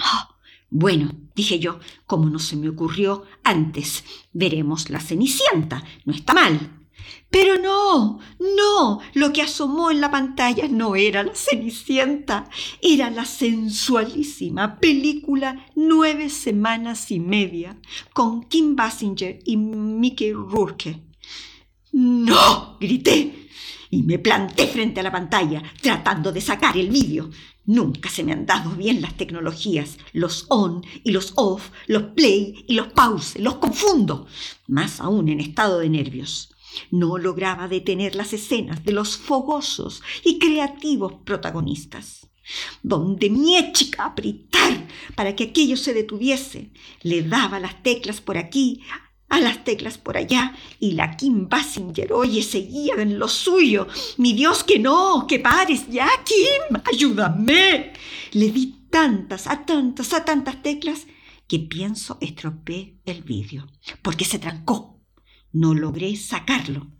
¡Ah! 0.00 0.34
Bueno, 0.70 1.12
dije 1.34 1.58
yo, 1.58 1.78
como 2.06 2.28
no 2.28 2.38
se 2.38 2.56
me 2.56 2.68
ocurrió 2.68 3.24
antes, 3.42 4.04
veremos 4.32 4.90
la 4.90 5.00
Cenicienta, 5.00 5.82
no 6.04 6.12
está 6.12 6.34
mal. 6.34 6.77
Pero 7.30 7.58
no, 7.58 8.20
no, 8.56 9.00
lo 9.14 9.32
que 9.32 9.42
asomó 9.42 9.90
en 9.90 10.00
la 10.00 10.10
pantalla 10.10 10.66
no 10.68 10.96
era 10.96 11.22
la 11.22 11.34
Cenicienta, 11.34 12.48
era 12.80 13.10
la 13.10 13.26
sensualísima 13.26 14.78
película 14.80 15.66
Nueve 15.74 16.30
Semanas 16.30 17.10
y 17.10 17.20
Media 17.20 17.78
con 18.14 18.44
Kim 18.44 18.74
Basinger 18.76 19.40
y 19.44 19.58
Mickey 19.58 20.32
Rourke. 20.32 21.02
¡No! 21.92 22.78
grité 22.80 23.48
y 23.90 24.02
me 24.02 24.18
planté 24.18 24.66
frente 24.66 25.00
a 25.00 25.02
la 25.02 25.12
pantalla 25.12 25.62
tratando 25.82 26.32
de 26.32 26.40
sacar 26.40 26.76
el 26.76 26.88
vídeo. 26.88 27.30
Nunca 27.66 28.08
se 28.08 28.24
me 28.24 28.32
han 28.32 28.46
dado 28.46 28.70
bien 28.70 29.02
las 29.02 29.16
tecnologías, 29.18 29.98
los 30.14 30.46
on 30.48 30.82
y 31.04 31.10
los 31.10 31.34
off, 31.36 31.70
los 31.86 32.04
play 32.14 32.64
y 32.66 32.74
los 32.74 32.88
pause, 32.88 33.38
los 33.38 33.56
confundo, 33.56 34.26
más 34.66 35.00
aún 35.00 35.28
en 35.28 35.40
estado 35.40 35.80
de 35.80 35.90
nervios. 35.90 36.54
No 36.90 37.18
lograba 37.18 37.68
detener 37.68 38.14
las 38.14 38.32
escenas 38.32 38.84
de 38.84 38.92
los 38.92 39.16
fogosos 39.16 40.02
y 40.24 40.38
creativos 40.38 41.14
protagonistas. 41.24 42.28
donde 42.82 43.30
mi 43.30 43.54
chica 43.72 44.06
apretar 44.06 44.88
para 45.14 45.34
que 45.36 45.44
aquello 45.44 45.76
se 45.76 45.92
detuviese. 45.92 46.70
Le 47.02 47.22
daba 47.22 47.60
las 47.60 47.82
teclas 47.82 48.20
por 48.20 48.38
aquí, 48.38 48.82
a 49.28 49.40
las 49.40 49.64
teclas 49.64 49.98
por 49.98 50.16
allá, 50.16 50.54
y 50.80 50.92
la 50.92 51.16
Kim 51.16 51.48
Basinger, 51.48 52.12
oye, 52.12 52.42
seguía 52.42 52.94
en 52.98 53.18
lo 53.18 53.28
suyo. 53.28 53.86
Mi 54.16 54.32
Dios, 54.32 54.64
que 54.64 54.78
no, 54.78 55.26
que 55.26 55.38
pares 55.38 55.88
ya, 55.88 56.08
Kim, 56.24 56.80
ayúdame. 56.90 57.92
Le 58.32 58.50
di 58.50 58.86
tantas, 58.90 59.46
a 59.46 59.64
tantas, 59.66 60.12
a 60.14 60.24
tantas 60.24 60.62
teclas 60.62 61.06
que 61.46 61.58
pienso 61.58 62.18
estropeé 62.20 63.00
el 63.04 63.22
vídeo, 63.22 63.66
porque 64.02 64.24
se 64.24 64.38
trancó. 64.38 64.97
No 65.52 65.74
logré 65.74 66.16
sacarlo. 66.16 66.92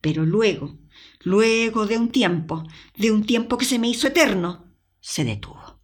Pero 0.00 0.26
luego, 0.26 0.78
luego 1.22 1.86
de 1.86 1.96
un 1.96 2.10
tiempo, 2.10 2.66
de 2.96 3.10
un 3.10 3.24
tiempo 3.24 3.56
que 3.56 3.64
se 3.64 3.78
me 3.78 3.88
hizo 3.88 4.08
eterno, 4.08 4.66
se 5.00 5.24
detuvo. 5.24 5.80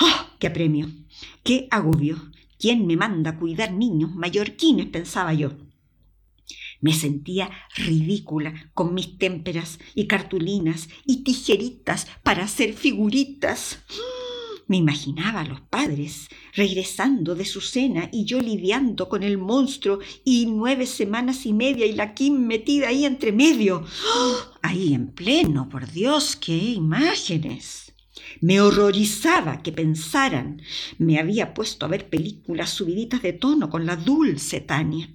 ¡Oh, 0.00 0.26
¡Qué 0.38 0.48
apremio! 0.48 0.88
¡Qué 1.44 1.68
agobio! 1.70 2.32
¿Quién 2.58 2.86
me 2.86 2.96
manda 2.96 3.30
a 3.30 3.38
cuidar 3.38 3.72
niños 3.72 4.12
mallorquines? 4.14 4.86
pensaba 4.86 5.32
yo. 5.32 5.52
Me 6.80 6.92
sentía 6.92 7.50
ridícula 7.76 8.70
con 8.74 8.94
mis 8.94 9.16
témperas 9.18 9.78
y 9.94 10.08
cartulinas 10.08 10.88
y 11.06 11.22
tijeritas 11.22 12.08
para 12.24 12.44
hacer 12.44 12.74
figuritas. 12.74 13.84
Me 14.66 14.76
imaginaba 14.76 15.40
a 15.40 15.44
los 15.46 15.60
padres 15.60 16.28
regresando 16.54 17.34
de 17.34 17.44
su 17.44 17.60
cena 17.60 18.08
y 18.12 18.24
yo 18.24 18.40
lidiando 18.40 19.08
con 19.08 19.22
el 19.22 19.38
monstruo 19.38 19.98
y 20.24 20.46
nueve 20.46 20.86
semanas 20.86 21.46
y 21.46 21.52
media 21.52 21.86
y 21.86 21.92
la 21.92 22.14
Kim 22.14 22.46
metida 22.46 22.88
ahí 22.88 23.04
entre 23.04 23.32
medio. 23.32 23.84
Ahí 24.62 24.94
en 24.94 25.08
pleno, 25.12 25.68
por 25.68 25.90
Dios, 25.90 26.36
qué 26.36 26.56
imágenes. 26.56 27.92
Me 28.40 28.60
horrorizaba 28.60 29.62
que 29.62 29.72
pensaran. 29.72 30.62
Me 30.98 31.18
había 31.18 31.54
puesto 31.54 31.86
a 31.86 31.88
ver 31.88 32.08
películas 32.08 32.70
subiditas 32.70 33.22
de 33.22 33.32
tono 33.32 33.68
con 33.68 33.86
la 33.86 33.96
dulce 33.96 34.60
Tania. 34.60 35.08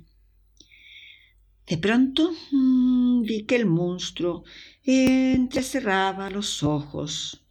De 1.68 1.78
pronto 1.78 2.32
mm, 2.52 3.24
vi 3.24 3.44
que 3.44 3.56
el 3.56 3.66
monstruo 3.66 4.44
entrecerraba 4.84 6.30
los 6.30 6.64
ojos. 6.64 7.47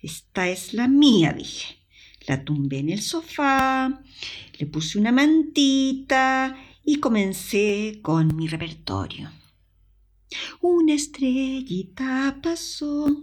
Esta 0.00 0.48
es 0.48 0.74
la 0.74 0.88
mía, 0.88 1.32
dije. 1.32 1.76
La 2.26 2.44
tumbé 2.44 2.80
en 2.80 2.90
el 2.90 3.00
sofá, 3.00 4.02
le 4.58 4.66
puse 4.66 4.98
una 4.98 5.12
mantita 5.12 6.56
y 6.84 6.96
comencé 6.96 8.00
con 8.02 8.36
mi 8.36 8.48
repertorio. 8.48 9.30
Una 10.60 10.92
estrellita 10.92 12.38
pasó 12.42 13.18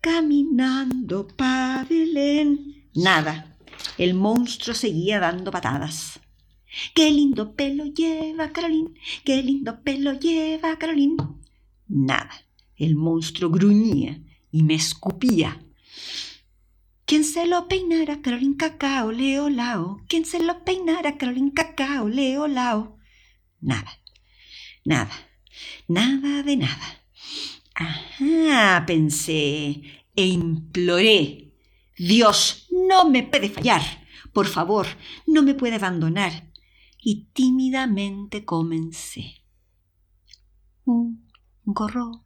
caminando 0.00 1.26
pa' 1.26 1.84
Belén. 1.88 2.88
Nada, 2.94 3.56
el 3.98 4.14
monstruo 4.14 4.74
seguía 4.74 5.18
dando 5.18 5.50
patadas. 5.50 6.20
Qué 6.94 7.10
lindo 7.10 7.54
pelo 7.54 7.86
lleva 7.86 8.52
Carolín, 8.52 8.94
qué 9.24 9.42
lindo 9.42 9.82
pelo 9.82 10.12
lleva 10.18 10.78
Carolín. 10.78 11.16
Nada, 11.88 12.30
el 12.76 12.96
monstruo 12.96 13.50
gruñía 13.50 14.22
y 14.52 14.62
me 14.62 14.74
escupía. 14.74 15.65
¿Quién 17.06 17.22
se 17.22 17.46
lo 17.46 17.68
peinara, 17.68 18.20
Carolín 18.20 18.54
Cacao, 18.54 19.12
Leo 19.12 19.48
Lao? 19.48 20.02
¿Quién 20.08 20.24
se 20.24 20.42
lo 20.42 20.64
peinara, 20.64 21.16
Carolín 21.16 21.50
Cacao, 21.50 22.08
Leo 22.08 22.48
Lao? 22.48 22.98
Nada, 23.60 23.92
nada, 24.84 25.12
nada 25.86 26.42
de 26.42 26.56
nada. 26.56 27.04
Ajá, 27.74 28.84
pensé 28.86 29.82
e 30.16 30.26
imploré. 30.26 31.52
Dios, 31.96 32.66
no 32.70 33.08
me 33.08 33.22
puede 33.22 33.50
fallar. 33.50 33.82
Por 34.32 34.46
favor, 34.46 34.86
no 35.26 35.42
me 35.42 35.54
puede 35.54 35.76
abandonar. 35.76 36.50
Y 37.00 37.26
tímidamente 37.32 38.44
comencé. 38.44 39.44
Un 40.84 41.28
gorro 41.64 42.24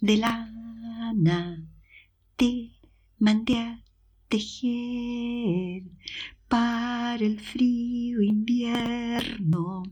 de 0.00 0.16
lana 0.18 1.66
te 2.36 2.79
mandé 3.20 3.58
a 3.58 3.84
tejer 4.28 5.84
para 6.48 7.18
el 7.20 7.38
frío 7.38 8.22
invierno 8.22 9.82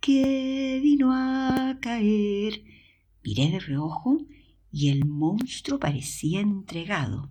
que 0.00 0.80
vino 0.82 1.12
a 1.12 1.78
caer. 1.80 2.64
Miré 3.24 3.50
de 3.52 3.60
reojo 3.60 4.18
y 4.70 4.90
el 4.90 5.06
monstruo 5.06 5.78
parecía 5.78 6.40
entregado. 6.40 7.30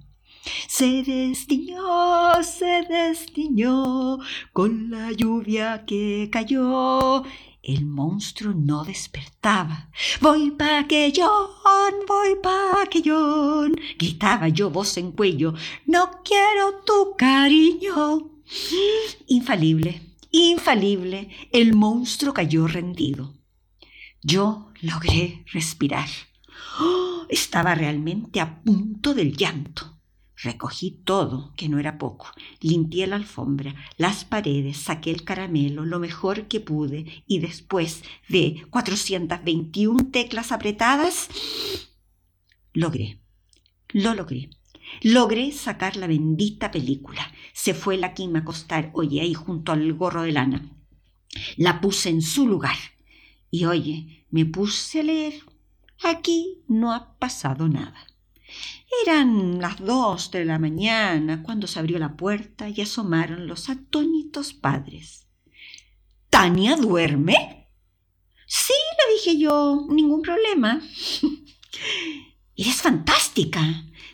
Se 0.68 1.04
destiñó, 1.04 2.42
se 2.44 2.84
destiñó 2.90 4.20
con 4.54 4.90
la 4.90 5.12
lluvia 5.12 5.86
que 5.86 6.30
cayó. 6.32 7.24
El 7.68 7.88
monstruo 7.88 8.54
no 8.54 8.84
despertaba. 8.84 9.90
Voy 10.22 10.52
pa' 10.52 10.86
yo, 11.12 11.50
voy 12.08 12.36
pa' 12.44 12.88
yo, 13.04 13.66
gritaba 13.98 14.50
yo 14.50 14.70
voz 14.70 14.98
en 14.98 15.12
cuello. 15.12 15.56
No 15.88 16.22
quiero 16.24 16.84
tu 16.86 17.16
cariño. 17.18 18.30
Infalible, 19.26 20.00
infalible, 20.30 21.30
el 21.52 21.74
monstruo 21.74 22.36
cayó 22.36 22.68
rendido. 22.68 23.34
Yo 24.22 24.72
logré 24.82 25.44
respirar. 25.52 26.10
¡Oh! 26.80 27.26
estaba 27.30 27.74
realmente 27.74 28.40
a 28.42 28.62
punto 28.62 29.16
del 29.16 29.36
llanto. 29.36 29.95
Recogí 30.46 30.92
todo, 30.92 31.52
que 31.56 31.68
no 31.68 31.80
era 31.80 31.98
poco. 31.98 32.28
Limpié 32.62 33.08
la 33.08 33.16
alfombra, 33.16 33.74
las 33.98 34.26
paredes, 34.26 34.78
saqué 34.78 35.10
el 35.10 35.24
caramelo, 35.24 35.86
lo 35.86 36.00
mejor 36.00 36.48
que 36.48 36.60
pude, 36.60 37.24
y 37.26 37.40
después 37.40 38.04
de 38.30 38.66
421 38.70 40.12
teclas 40.12 40.52
apretadas, 40.52 41.30
logré, 42.74 43.20
lo 43.90 44.14
logré. 44.14 44.50
Logré 45.02 45.52
sacar 45.52 45.98
la 45.98 46.06
bendita 46.06 46.70
película. 46.70 47.34
Se 47.54 47.74
fue 47.74 47.98
la 47.98 48.14
quima 48.14 48.40
a 48.40 48.42
acostar, 48.44 48.92
oye, 48.94 49.20
ahí 49.22 49.34
junto 49.34 49.72
al 49.72 49.92
gorro 49.94 50.22
de 50.22 50.32
lana. 50.32 50.72
La 51.58 51.82
puse 51.82 52.10
en 52.10 52.22
su 52.22 52.48
lugar. 52.48 52.78
Y 53.50 53.66
oye, 53.66 54.28
me 54.30 54.46
puse 54.46 55.00
a 55.00 55.04
leer 55.04 55.34
Aquí 56.04 56.64
no 56.68 56.94
ha 56.94 57.18
pasado 57.18 57.68
nada. 57.68 57.96
Eran 59.04 59.60
las 59.60 59.80
dos 59.80 60.32
de 60.32 60.46
la 60.46 60.60
mañana 60.60 61.44
cuando 61.44 61.68
se 61.68 61.80
abrió 61.80 62.00
la 62.00 62.16
puerta 62.16 62.70
y 62.70 62.82
asomaron 62.82 63.48
los 63.48 63.70
atónitos 63.70 64.54
padres. 64.54 65.28
¿Tania 66.30 66.76
duerme? 66.76 67.70
Sí, 68.48 68.74
le 68.74 69.14
dije 69.16 69.40
yo, 69.40 69.88
ningún 69.90 70.22
problema. 70.22 70.82
Eres 72.56 72.82
fantástica. 72.82 73.62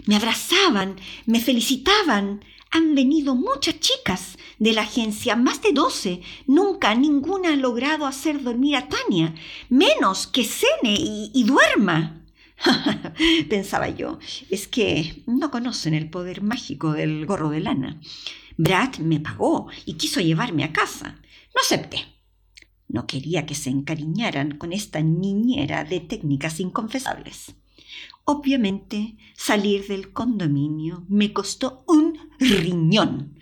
Me 0.06 0.16
abrazaban, 0.16 1.00
me 1.26 1.40
felicitaban. 1.40 2.44
Han 2.72 2.96
venido 2.96 3.36
muchas 3.36 3.80
chicas 3.80 4.38
de 4.58 4.74
la 4.74 4.84
agencia, 4.84 5.36
más 5.36 5.62
de 5.62 5.74
doce. 5.74 6.22
Nunca 6.48 6.96
ninguna 6.96 7.54
ha 7.54 7.56
logrado 7.56 8.06
hacer 8.06 8.42
dormir 8.42 8.78
a 8.78 8.88
Tania, 8.88 9.36
menos 9.70 10.28
que 10.28 10.46
cene 10.46 10.96
y, 11.00 11.44
duerma. 11.44 12.21
Pensaba 13.50 13.90
yo, 13.90 14.20
es 14.50 14.68
que 14.68 15.24
no 15.26 15.52
conocen 15.52 15.94
el 15.94 16.10
poder 16.10 16.42
mágico 16.42 16.94
del 16.94 17.26
gorro 17.26 17.50
de 17.50 17.60
lana. 17.60 18.00
Brad 18.58 18.98
me 18.98 19.20
pagó 19.20 19.68
y 19.86 19.94
quiso 19.94 20.20
llevarme 20.20 20.64
a 20.64 20.74
casa. 20.74 21.20
No 21.56 21.62
acepté. 21.62 22.06
No 22.88 23.08
quería 23.08 23.46
que 23.46 23.56
se 23.56 23.70
encariñaran 23.70 24.58
con 24.58 24.74
esta 24.74 25.02
niñera 25.02 25.84
de 25.84 26.02
técnicas 26.02 26.60
inconfesables. 26.60 27.56
Obviamente, 28.24 29.18
salir 29.36 29.88
del 29.88 30.14
condominio 30.14 31.06
me 31.10 31.34
costó 31.34 31.84
un 31.88 32.18
riñón, 32.40 33.38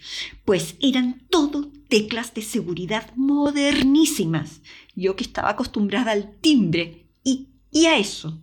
pues 0.45 0.75
eran 0.79 1.27
todo 1.29 1.71
teclas 1.89 2.33
de 2.33 2.41
seguridad 2.41 3.11
modernísimas. 3.15 4.61
Yo 4.95 5.15
que 5.15 5.23
estaba 5.23 5.49
acostumbrada 5.49 6.11
al 6.11 6.37
timbre 6.39 7.07
y, 7.23 7.49
y 7.71 7.85
a 7.87 7.97
eso. 7.97 8.41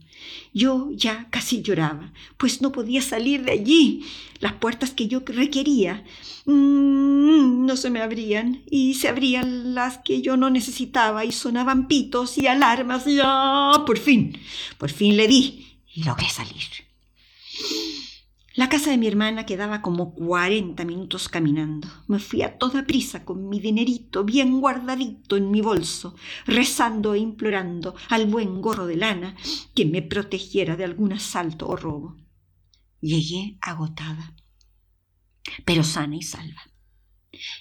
Yo 0.52 0.88
ya 0.92 1.28
casi 1.30 1.62
lloraba, 1.62 2.12
pues 2.36 2.62
no 2.62 2.72
podía 2.72 3.02
salir 3.02 3.44
de 3.44 3.52
allí. 3.52 4.04
Las 4.40 4.54
puertas 4.54 4.90
que 4.90 5.08
yo 5.08 5.22
requería 5.24 6.04
mm, 6.44 7.64
no 7.66 7.76
se 7.76 7.90
me 7.90 8.00
abrían 8.00 8.62
y 8.70 8.94
se 8.94 9.08
abrían 9.08 9.74
las 9.74 9.98
que 9.98 10.22
yo 10.22 10.36
no 10.36 10.50
necesitaba 10.50 11.24
y 11.24 11.32
sonaban 11.32 11.88
pitos 11.88 12.38
y 12.38 12.46
alarmas. 12.46 13.04
Ya, 13.06 13.84
por 13.86 13.98
fin, 13.98 14.38
por 14.78 14.90
fin 14.90 15.16
le 15.16 15.28
di 15.28 15.78
y 15.94 16.04
logré 16.04 16.28
salir. 16.28 16.86
La 18.56 18.70
casa 18.70 18.90
de 18.90 18.96
mi 18.96 19.06
hermana 19.06 19.44
quedaba 19.44 19.82
como 19.82 20.14
cuarenta 20.14 20.86
minutos 20.86 21.28
caminando. 21.28 21.88
Me 22.08 22.18
fui 22.18 22.40
a 22.40 22.56
toda 22.56 22.86
prisa 22.86 23.22
con 23.22 23.50
mi 23.50 23.60
dinerito 23.60 24.24
bien 24.24 24.60
guardadito 24.60 25.36
en 25.36 25.50
mi 25.50 25.60
bolso, 25.60 26.14
rezando 26.46 27.12
e 27.12 27.18
implorando 27.18 27.94
al 28.08 28.24
buen 28.24 28.62
gorro 28.62 28.86
de 28.86 28.96
lana 28.96 29.36
que 29.74 29.84
me 29.84 30.00
protegiera 30.00 30.74
de 30.74 30.84
algún 30.84 31.12
asalto 31.12 31.68
o 31.68 31.76
robo. 31.76 32.16
llegué 33.02 33.58
agotada, 33.60 34.34
pero 35.66 35.84
sana 35.84 36.16
y 36.16 36.22
salva. 36.22 36.62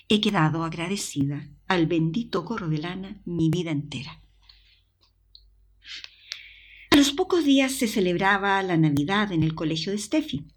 He 0.07 0.21
quedado 0.21 0.63
agradecida 0.63 1.49
al 1.67 1.87
bendito 1.87 2.43
gorro 2.43 2.69
de 2.69 2.77
lana 2.77 3.21
mi 3.25 3.49
vida 3.49 3.71
entera. 3.71 4.21
A 6.89 6.95
los 6.95 7.11
pocos 7.11 7.43
días 7.43 7.73
se 7.73 7.89
celebraba 7.89 8.63
la 8.63 8.77
Navidad 8.77 9.33
en 9.33 9.43
el 9.43 9.53
colegio 9.53 9.91
de 9.91 9.97
Steffi. 9.97 10.54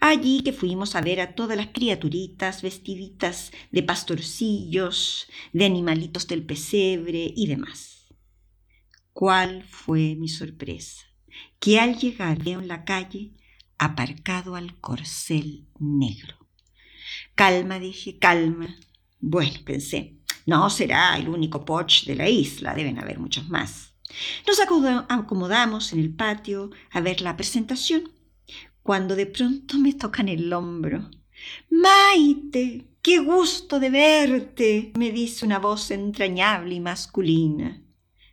Allí 0.00 0.42
que 0.42 0.52
fuimos 0.52 0.94
a 0.94 1.00
ver 1.00 1.20
a 1.20 1.34
todas 1.34 1.56
las 1.56 1.68
criaturitas 1.68 2.62
vestiditas 2.62 3.50
de 3.70 3.82
pastorcillos, 3.82 5.28
de 5.52 5.64
animalitos 5.64 6.26
del 6.26 6.44
pesebre 6.44 7.32
y 7.34 7.46
demás. 7.46 8.06
¿Cuál 9.12 9.64
fue 9.64 10.14
mi 10.14 10.28
sorpresa? 10.28 11.06
Que 11.58 11.80
al 11.80 11.98
llegar 11.98 12.42
veo 12.42 12.60
en 12.60 12.68
la 12.68 12.84
calle 12.84 13.32
aparcado 13.78 14.56
al 14.56 14.78
corcel 14.80 15.66
negro. 15.78 16.36
Calma, 17.34 17.78
dije, 17.78 18.18
calma. 18.18 18.76
Bueno, 19.20 19.58
pensé, 19.64 20.16
no 20.44 20.70
será 20.70 21.16
el 21.16 21.28
único 21.28 21.64
Porsche 21.64 22.10
de 22.10 22.16
la 22.16 22.28
isla, 22.28 22.74
deben 22.74 22.98
haber 22.98 23.18
muchos 23.18 23.48
más. 23.48 23.94
Nos 24.46 24.60
acomodamos 24.60 25.92
en 25.92 26.00
el 26.00 26.14
patio 26.14 26.70
a 26.90 27.00
ver 27.00 27.20
la 27.20 27.36
presentación, 27.36 28.12
cuando 28.86 29.16
de 29.16 29.26
pronto 29.26 29.78
me 29.78 29.94
tocan 29.94 30.28
el 30.28 30.52
hombro. 30.52 31.10
Maite, 31.70 32.86
qué 33.02 33.18
gusto 33.18 33.80
de 33.80 33.90
verte, 33.90 34.92
me 34.96 35.10
dice 35.10 35.44
una 35.44 35.58
voz 35.58 35.90
entrañable 35.90 36.76
y 36.76 36.80
masculina. 36.80 37.82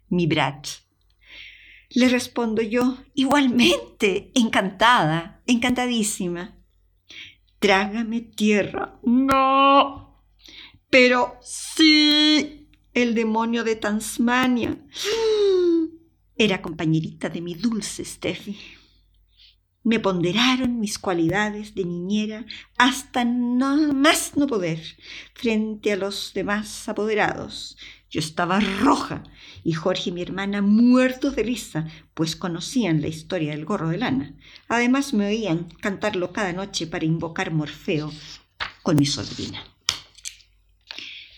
Mi 0.09 0.27
brat. 0.27 0.67
Le 1.89 2.07
respondo 2.07 2.61
yo, 2.61 2.99
igualmente, 3.15 4.31
encantada, 4.35 5.41
encantadísima. 5.47 6.55
Trágame 7.57 8.21
tierra. 8.21 8.99
No. 9.01 10.23
Pero 10.87 11.39
sí, 11.41 12.69
el 12.93 13.15
demonio 13.15 13.63
de 13.63 13.75
Tasmania. 13.75 14.77
Era 16.37 16.61
compañerita 16.61 17.27
de 17.29 17.41
mi 17.41 17.55
dulce 17.55 18.05
Steffi. 18.05 18.82
Me 19.83 19.99
ponderaron 19.99 20.79
mis 20.79 20.97
cualidades 20.97 21.75
de 21.75 21.83
niñera 21.83 22.45
hasta 22.77 23.25
no 23.25 23.93
más 23.93 24.37
no 24.37 24.47
poder 24.47 24.79
frente 25.33 25.91
a 25.91 25.97
los 25.97 26.31
demás 26.33 26.87
apoderados. 26.87 27.77
Yo 28.09 28.19
estaba 28.19 28.59
roja 28.59 29.23
y 29.63 29.73
Jorge 29.73 30.11
y 30.11 30.13
mi 30.13 30.21
hermana 30.21 30.61
muertos 30.61 31.35
de 31.35 31.43
risa, 31.43 31.87
pues 32.13 32.35
conocían 32.35 33.01
la 33.01 33.07
historia 33.07 33.51
del 33.51 33.65
gorro 33.65 33.89
de 33.89 33.97
lana. 33.97 34.37
Además 34.67 35.13
me 35.13 35.25
oían 35.25 35.67
cantarlo 35.81 36.31
cada 36.31 36.53
noche 36.53 36.87
para 36.87 37.05
invocar 37.05 37.51
Morfeo 37.51 38.11
con 38.83 38.97
mi 38.97 39.05
sobrina. 39.05 39.63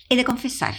He 0.10 0.15
de 0.15 0.25
confesar 0.25 0.75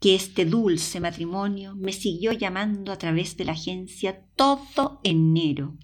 que 0.00 0.14
este 0.14 0.44
dulce 0.44 0.98
matrimonio 0.98 1.74
me 1.76 1.92
siguió 1.92 2.32
llamando 2.32 2.90
a 2.90 2.98
través 2.98 3.36
de 3.36 3.44
la 3.44 3.52
agencia 3.52 4.24
todo 4.34 5.00
enero, 5.04 5.76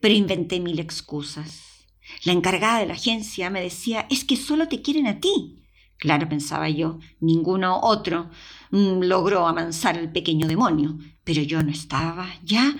pero 0.00 0.14
inventé 0.14 0.60
mil 0.60 0.78
excusas. 0.78 1.86
La 2.24 2.32
encargada 2.32 2.80
de 2.80 2.86
la 2.86 2.94
agencia 2.94 3.50
me 3.50 3.60
decía, 3.60 4.06
es 4.10 4.24
que 4.24 4.36
solo 4.36 4.68
te 4.68 4.82
quieren 4.82 5.06
a 5.06 5.20
ti. 5.20 5.64
Claro, 5.96 6.28
pensaba 6.28 6.68
yo, 6.68 6.98
ninguno 7.20 7.80
otro 7.80 8.30
mm, 8.70 9.02
logró 9.02 9.46
amansar 9.46 9.98
al 9.98 10.12
pequeño 10.12 10.46
demonio, 10.46 10.98
pero 11.24 11.42
yo 11.42 11.62
no 11.62 11.70
estaba 11.70 12.28
ya 12.42 12.74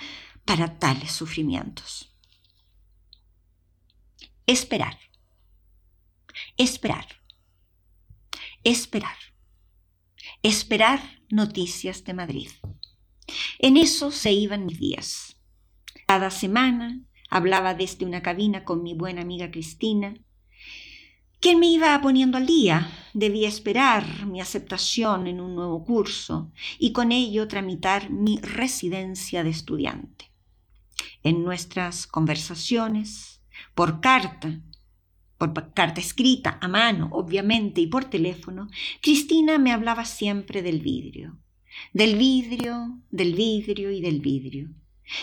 para 0.45 0.79
tales 0.79 1.13
sufrimientos. 1.13 2.11
Esperar. 4.47 4.99
Esperar. 6.57 7.07
Esperar 8.65 9.17
esperar 10.43 11.01
noticias 11.29 12.05
de 12.05 12.15
Madrid. 12.15 12.51
En 13.59 13.77
eso 13.77 14.11
se 14.11 14.33
iban 14.33 14.67
mis 14.67 14.79
días. 14.79 15.37
Cada 16.11 16.33
semana 16.33 17.05
hablaba 17.29 17.73
desde 17.75 18.05
una 18.05 18.21
cabina 18.21 18.65
con 18.65 18.83
mi 18.83 18.95
buena 18.95 19.23
amiga 19.23 19.53
Cristina, 19.53 20.17
quien 21.39 21.61
me 21.61 21.69
iba 21.69 22.01
poniendo 22.03 22.37
al 22.37 22.47
día. 22.47 22.91
Debía 23.15 23.47
esperar 23.47 24.27
mi 24.27 24.41
aceptación 24.41 25.29
en 25.29 25.41
un 25.41 25.55
nuevo 25.55 25.85
curso 25.85 26.51
y 26.81 26.91
con 26.91 27.13
ello 27.13 27.47
tramitar 27.47 28.11
mi 28.11 28.41
residencia 28.41 29.45
de 29.45 29.51
estudiante. 29.51 30.33
En 31.23 31.45
nuestras 31.45 32.09
conversaciones, 32.09 33.41
por 33.77 34.01
carta, 34.01 34.61
por 35.39 35.73
carta 35.75 36.01
escrita, 36.01 36.59
a 36.61 36.67
mano, 36.67 37.11
obviamente, 37.13 37.83
y 37.83 37.87
por 37.87 38.07
teléfono, 38.07 38.67
Cristina 39.01 39.59
me 39.59 39.71
hablaba 39.71 40.05
siempre 40.05 40.61
del 40.61 40.81
vidrio, 40.81 41.39
del 41.93 42.17
vidrio, 42.17 42.99
del 43.13 43.33
vidrio 43.37 43.93
y 43.93 44.01
del 44.01 44.19
vidrio. 44.19 44.71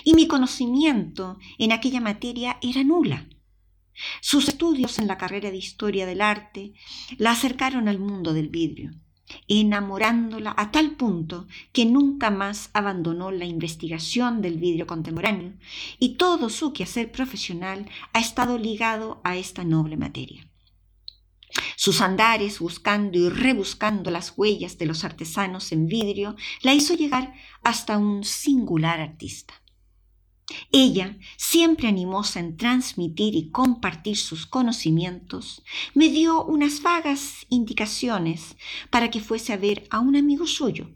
Y 0.04 0.13
mi 0.13 0.28
conocimiento 0.28 1.38
en 1.58 1.71
aquella 1.71 2.02
materia 2.02 2.58
era 2.62 2.84
nula. 2.84 3.28
Sus 4.21 4.47
estudios 4.47 5.00
en 5.00 5.08
la 5.08 5.17
carrera 5.17 5.50
de 5.50 5.58
Historia 5.58 6.06
del 6.06 6.21
Arte 6.21 6.73
la 7.17 7.32
acercaron 7.32 7.88
al 7.88 8.00
mundo 8.00 8.34
del 8.34 8.50
vidrio 8.50 8.91
enamorándola 9.47 10.54
a 10.58 10.71
tal 10.71 10.91
punto 10.91 11.47
que 11.73 11.86
nunca 11.86 12.30
más 12.30 12.69
abandonó 12.73 13.32
la 13.32 13.45
investigación 13.45 14.41
del 14.41 14.58
vidrio 14.58 14.88
contemporáneo 14.88 15.54
y 16.00 16.15
todo 16.15 16.50
su 16.50 16.73
quehacer 16.73 17.12
profesional 17.12 17.89
ha 18.13 18.19
estado 18.19 18.58
ligado 18.58 19.21
a 19.23 19.36
esta 19.38 19.63
noble 19.63 19.97
materia. 19.97 20.47
Sus 21.76 22.02
andares 22.02 22.60
buscando 22.60 23.17
y 23.17 23.30
rebuscando 23.30 24.12
las 24.12 24.34
huellas 24.38 24.78
de 24.78 24.86
los 24.86 25.04
artesanos 25.04 25.71
en 25.71 25.88
vidrio 25.88 26.36
la 26.62 26.73
hizo 26.73 26.93
llegar 26.93 27.34
hasta 27.63 27.97
un 27.97 28.23
singular 28.23 29.00
artista. 29.00 29.54
Ella, 30.71 31.17
siempre 31.36 31.88
animosa 31.88 32.39
en 32.39 32.55
transmitir 32.55 33.36
y 33.36 33.49
compartir 33.49 34.17
sus 34.17 34.45
conocimientos, 34.45 35.63
me 35.93 36.10
dio 36.10 36.43
unas 36.45 36.81
vagas 36.81 37.45
indicaciones 37.49 38.55
para 38.89 39.12
que 39.12 39.19
fuese 39.19 39.53
a 39.53 39.57
ver 39.57 39.88
a 39.89 39.99
un 39.99 40.15
amigo 40.15 40.47
suyo, 40.47 40.89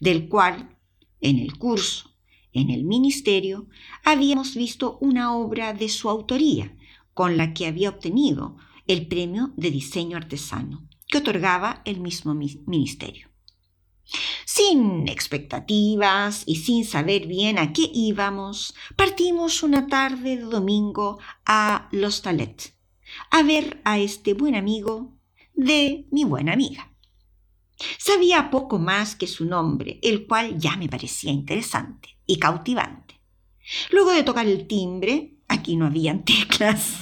del 0.00 0.28
cual, 0.28 0.76
en 1.20 1.38
el 1.38 1.56
curso, 1.56 2.14
en 2.52 2.70
el 2.70 2.84
ministerio, 2.84 3.66
habíamos 4.04 4.54
visto 4.54 4.98
una 5.00 5.34
obra 5.34 5.72
de 5.72 5.88
su 5.88 6.10
autoría, 6.10 6.76
con 7.14 7.36
la 7.36 7.54
que 7.54 7.66
había 7.66 7.90
obtenido 7.90 8.56
el 8.86 9.06
premio 9.06 9.52
de 9.56 9.70
diseño 9.70 10.16
artesano 10.16 10.88
que 11.08 11.18
otorgaba 11.18 11.82
el 11.84 12.00
mismo 12.00 12.34
ministerio. 12.34 13.28
Sin 14.44 15.08
expectativas 15.08 16.42
y 16.46 16.56
sin 16.56 16.84
saber 16.84 17.26
bien 17.26 17.58
a 17.58 17.72
qué 17.72 17.90
íbamos, 17.92 18.74
partimos 18.96 19.62
una 19.62 19.86
tarde 19.86 20.36
de 20.36 20.42
domingo 20.42 21.18
a 21.44 21.88
Los 21.92 22.22
Talet, 22.22 22.74
a 23.30 23.42
ver 23.42 23.80
a 23.84 23.98
este 23.98 24.34
buen 24.34 24.54
amigo 24.54 25.14
de 25.54 26.06
mi 26.10 26.24
buena 26.24 26.52
amiga. 26.52 26.92
Sabía 27.98 28.50
poco 28.50 28.78
más 28.78 29.14
que 29.14 29.26
su 29.26 29.44
nombre, 29.44 30.00
el 30.02 30.26
cual 30.26 30.58
ya 30.58 30.76
me 30.76 30.88
parecía 30.88 31.30
interesante 31.30 32.18
y 32.26 32.38
cautivante. 32.38 33.20
Luego 33.90 34.12
de 34.12 34.24
tocar 34.24 34.46
el 34.46 34.66
timbre, 34.66 35.36
aquí 35.46 35.76
no 35.76 35.86
habían 35.86 36.24
teclas, 36.24 36.96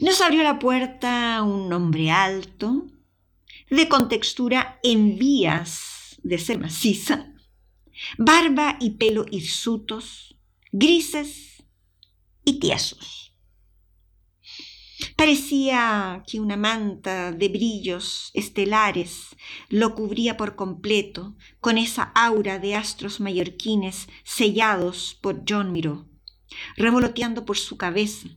nos 0.00 0.20
abrió 0.20 0.42
la 0.42 0.58
puerta 0.58 1.42
un 1.42 1.72
hombre 1.72 2.10
alto, 2.10 2.86
de 3.70 3.88
contextura 3.88 4.78
en 4.82 5.18
vías 5.18 6.16
de 6.22 6.38
ser 6.38 6.58
maciza, 6.58 7.32
barba 8.16 8.76
y 8.80 8.90
pelo 8.90 9.26
hirsutos, 9.30 10.36
grises 10.72 11.64
y 12.44 12.58
tiesos. 12.58 13.34
Parecía 15.16 16.22
que 16.26 16.40
una 16.40 16.56
manta 16.56 17.32
de 17.32 17.48
brillos 17.48 18.30
estelares 18.34 19.36
lo 19.68 19.94
cubría 19.94 20.36
por 20.36 20.56
completo 20.56 21.36
con 21.60 21.78
esa 21.78 22.04
aura 22.14 22.58
de 22.58 22.74
astros 22.74 23.20
mallorquines 23.20 24.08
sellados 24.24 25.18
por 25.20 25.42
John 25.48 25.72
Miró. 25.72 26.08
Revoloteando 26.76 27.44
por 27.44 27.58
su 27.58 27.76
cabeza, 27.76 28.28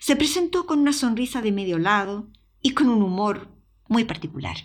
se 0.00 0.16
presentó 0.16 0.66
con 0.66 0.80
una 0.80 0.92
sonrisa 0.92 1.42
de 1.42 1.52
medio 1.52 1.78
lado 1.78 2.28
y 2.62 2.70
con 2.70 2.88
un 2.88 3.02
humor 3.02 3.57
muy 3.88 4.04
particular. 4.04 4.56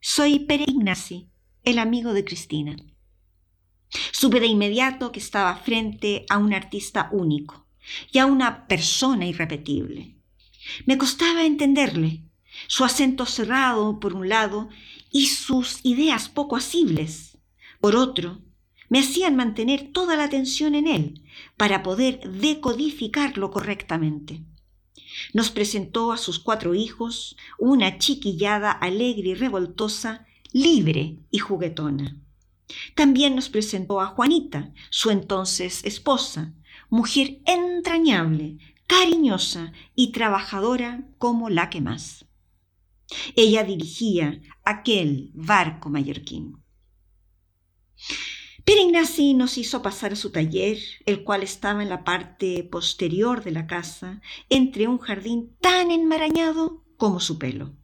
Soy 0.00 0.40
Pere 0.40 0.64
Ignasi, 0.66 1.28
el 1.64 1.78
amigo 1.78 2.12
de 2.12 2.24
Cristina. 2.24 2.76
Supe 4.12 4.40
de 4.40 4.46
inmediato 4.46 5.12
que 5.12 5.20
estaba 5.20 5.54
frente 5.56 6.24
a 6.30 6.38
un 6.38 6.54
artista 6.54 7.08
único 7.12 7.66
y 8.10 8.18
a 8.18 8.26
una 8.26 8.66
persona 8.66 9.26
irrepetible. 9.26 10.16
Me 10.86 10.96
costaba 10.96 11.44
entenderle, 11.44 12.22
su 12.68 12.84
acento 12.84 13.26
cerrado 13.26 13.98
por 13.98 14.14
un 14.14 14.28
lado 14.28 14.68
y 15.10 15.26
sus 15.26 15.80
ideas 15.82 16.28
poco 16.28 16.56
asibles. 16.56 17.38
Por 17.80 17.96
otro, 17.96 18.40
me 18.88 19.00
hacían 19.00 19.36
mantener 19.36 19.90
toda 19.92 20.16
la 20.16 20.24
atención 20.24 20.74
en 20.74 20.86
él 20.86 21.22
para 21.56 21.82
poder 21.82 22.20
decodificarlo 22.30 23.50
correctamente. 23.50 24.42
Nos 25.32 25.50
presentó 25.50 26.12
a 26.12 26.16
sus 26.16 26.38
cuatro 26.38 26.74
hijos, 26.74 27.36
una 27.58 27.98
chiquillada 27.98 28.70
alegre 28.70 29.30
y 29.30 29.34
revoltosa, 29.34 30.26
libre 30.52 31.18
y 31.30 31.38
juguetona. 31.38 32.16
También 32.94 33.36
nos 33.36 33.48
presentó 33.48 34.00
a 34.00 34.06
Juanita, 34.06 34.72
su 34.90 35.10
entonces 35.10 35.84
esposa, 35.84 36.54
mujer 36.88 37.40
entrañable, 37.46 38.58
cariñosa 38.86 39.72
y 39.94 40.12
trabajadora 40.12 41.04
como 41.18 41.50
la 41.50 41.70
que 41.70 41.80
más. 41.80 42.26
Ella 43.36 43.64
dirigía 43.64 44.40
aquel 44.64 45.30
barco 45.34 45.90
mallorquín. 45.90 46.62
Perignasi 48.64 49.34
nos 49.34 49.58
hizo 49.58 49.82
pasar 49.82 50.12
a 50.12 50.16
su 50.16 50.30
taller, 50.30 50.78
el 51.04 51.24
cual 51.24 51.42
estaba 51.42 51.82
en 51.82 51.88
la 51.88 52.04
parte 52.04 52.62
posterior 52.64 53.42
de 53.42 53.50
la 53.50 53.66
casa, 53.66 54.20
entre 54.48 54.86
un 54.86 54.98
jardín 54.98 55.56
tan 55.60 55.90
enmarañado 55.90 56.84
como 56.96 57.18
su 57.18 57.38
pelo. 57.38 57.74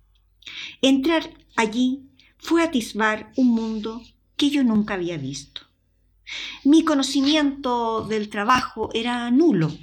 Entrar 0.81 1.31
allí 1.57 2.09
fue 2.39 2.63
atisbar 2.63 3.33
un 3.37 3.49
mundo 3.49 4.03
que 4.37 4.51
yo 4.51 4.63
nunca 4.63 4.95
había 4.95 5.17
visto. 5.17 5.63
Mi 6.65 6.85
conocimiento 6.85 8.03
del 8.03 8.29
trabajo 8.29 8.91
era 8.95 9.31
nulo, 9.31 9.77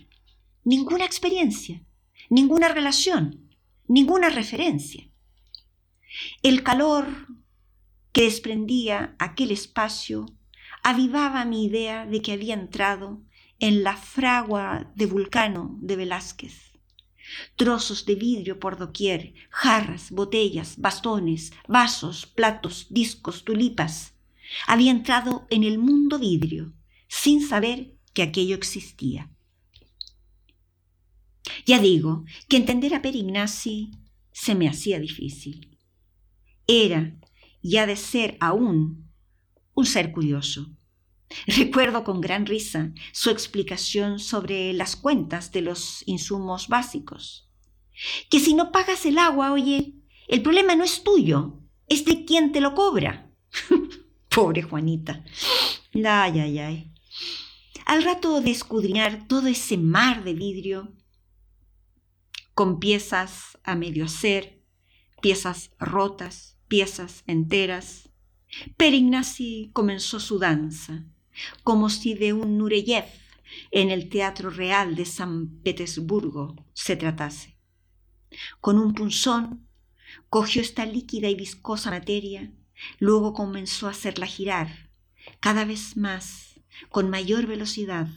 ninguna 0.63 1.05
experiencia, 1.05 1.83
ninguna 2.29 2.69
relación, 2.69 3.49
ninguna 3.87 4.29
referencia. 4.29 5.09
El 6.41 6.63
calor 6.63 7.07
que 8.13 8.23
desprendía 8.23 9.15
aquel 9.19 9.51
espacio 9.51 10.27
avivaba 10.85 11.45
mi 11.45 11.65
idea 11.65 12.05
de 12.05 12.21
que 12.21 12.31
había 12.31 12.53
entrado 12.53 13.23
en 13.57 13.81
la 13.81 13.97
fragua 13.97 14.93
de 14.95 15.07
Vulcano 15.07 15.79
de 15.81 15.95
Velázquez. 15.95 16.73
Trozos 17.55 18.05
de 18.05 18.13
vidrio 18.13 18.59
por 18.59 18.77
doquier, 18.77 19.33
jarras, 19.49 20.11
botellas, 20.11 20.75
bastones, 20.77 21.53
vasos, 21.67 22.27
platos, 22.27 22.85
discos, 22.91 23.43
tulipas. 23.43 24.13
Había 24.67 24.91
entrado 24.91 25.47
en 25.49 25.63
el 25.63 25.79
mundo 25.79 26.19
vidrio, 26.19 26.75
sin 27.07 27.41
saber 27.41 27.95
que 28.13 28.21
aquello 28.21 28.55
existía. 28.55 29.31
Ya 31.65 31.79
digo 31.79 32.25
que 32.47 32.57
entender 32.57 32.93
a 32.93 33.01
Perignasi 33.01 33.89
se 34.31 34.53
me 34.53 34.69
hacía 34.69 34.99
difícil. 34.99 35.79
Era, 36.67 37.17
y 37.59 37.77
ha 37.77 37.87
de 37.87 37.95
ser 37.95 38.37
aún, 38.39 39.09
un 39.73 39.85
ser 39.85 40.11
curioso. 40.11 40.74
Recuerdo 41.47 42.03
con 42.03 42.21
gran 42.21 42.45
risa 42.45 42.91
su 43.11 43.29
explicación 43.29 44.19
sobre 44.19 44.73
las 44.73 44.95
cuentas 44.95 45.51
de 45.51 45.61
los 45.61 46.03
insumos 46.07 46.67
básicos. 46.67 47.49
Que 48.29 48.39
si 48.39 48.53
no 48.53 48.71
pagas 48.71 49.05
el 49.05 49.17
agua, 49.17 49.53
oye, 49.53 49.95
el 50.27 50.41
problema 50.41 50.75
no 50.75 50.83
es 50.83 51.03
tuyo, 51.03 51.61
es 51.87 52.05
de 52.05 52.25
quien 52.25 52.51
te 52.51 52.61
lo 52.61 52.73
cobra. 52.73 53.31
Pobre 54.29 54.63
Juanita. 54.63 55.23
Ay, 55.93 56.39
ay, 56.39 56.59
ay. 56.59 56.91
Al 57.85 58.03
rato 58.03 58.41
de 58.41 58.51
escudriñar 58.51 59.27
todo 59.27 59.47
ese 59.47 59.77
mar 59.77 60.23
de 60.23 60.33
vidrio, 60.33 60.93
con 62.53 62.79
piezas 62.79 63.57
a 63.63 63.75
medio 63.75 64.05
hacer, 64.05 64.61
piezas 65.21 65.71
rotas, 65.79 66.57
piezas 66.67 67.23
enteras, 67.27 68.09
Perignasi 68.77 69.71
comenzó 69.73 70.19
su 70.19 70.39
danza, 70.39 71.05
como 71.63 71.89
si 71.89 72.13
de 72.13 72.33
un 72.33 72.57
Nureyev 72.57 73.05
en 73.71 73.89
el 73.89 74.09
Teatro 74.09 74.49
Real 74.49 74.95
de 74.95 75.05
San 75.05 75.61
Petersburgo 75.63 76.55
se 76.73 76.95
tratase. 76.95 77.57
Con 78.59 78.79
un 78.79 78.93
punzón 78.93 79.67
cogió 80.29 80.61
esta 80.61 80.85
líquida 80.85 81.29
y 81.29 81.35
viscosa 81.35 81.91
materia, 81.91 82.51
luego 82.99 83.33
comenzó 83.33 83.87
a 83.87 83.91
hacerla 83.91 84.25
girar, 84.25 84.89
cada 85.39 85.65
vez 85.65 85.97
más, 85.97 86.59
con 86.89 87.09
mayor 87.09 87.47
velocidad, 87.47 88.07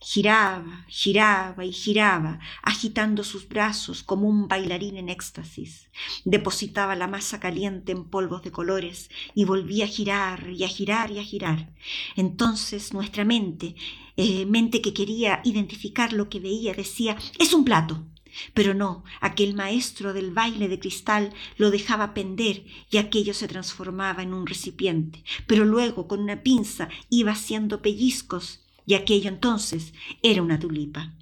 Giraba, 0.00 0.84
giraba 0.88 1.64
y 1.64 1.72
giraba, 1.72 2.40
agitando 2.62 3.24
sus 3.24 3.48
brazos 3.48 4.02
como 4.02 4.28
un 4.28 4.48
bailarín 4.48 4.96
en 4.96 5.08
éxtasis. 5.08 5.88
Depositaba 6.24 6.96
la 6.96 7.06
masa 7.06 7.40
caliente 7.40 7.92
en 7.92 8.04
polvos 8.04 8.42
de 8.42 8.50
colores 8.50 9.10
y 9.34 9.44
volvía 9.44 9.84
a 9.84 9.88
girar 9.88 10.50
y 10.50 10.64
a 10.64 10.68
girar 10.68 11.10
y 11.10 11.18
a 11.18 11.24
girar. 11.24 11.72
Entonces 12.16 12.92
nuestra 12.92 13.24
mente, 13.24 13.76
eh, 14.16 14.46
mente 14.46 14.80
que 14.80 14.92
quería 14.92 15.40
identificar 15.44 16.12
lo 16.12 16.28
que 16.28 16.40
veía, 16.40 16.74
decía, 16.74 17.16
es 17.38 17.52
un 17.52 17.64
plato. 17.64 18.04
Pero 18.54 18.72
no, 18.74 19.04
aquel 19.20 19.54
maestro 19.54 20.12
del 20.12 20.30
baile 20.30 20.68
de 20.68 20.78
cristal 20.78 21.34
lo 21.58 21.70
dejaba 21.70 22.14
pender 22.14 22.64
y 22.90 22.96
aquello 22.96 23.34
se 23.34 23.48
transformaba 23.48 24.22
en 24.22 24.32
un 24.32 24.46
recipiente. 24.46 25.22
Pero 25.46 25.64
luego 25.64 26.08
con 26.08 26.20
una 26.20 26.42
pinza 26.42 26.88
iba 27.10 27.32
haciendo 27.32 27.82
pellizcos 27.82 28.62
y 28.86 28.94
aquello 28.94 29.28
entonces 29.28 29.92
era 30.22 30.42
una 30.42 30.58
tulipa. 30.58 31.14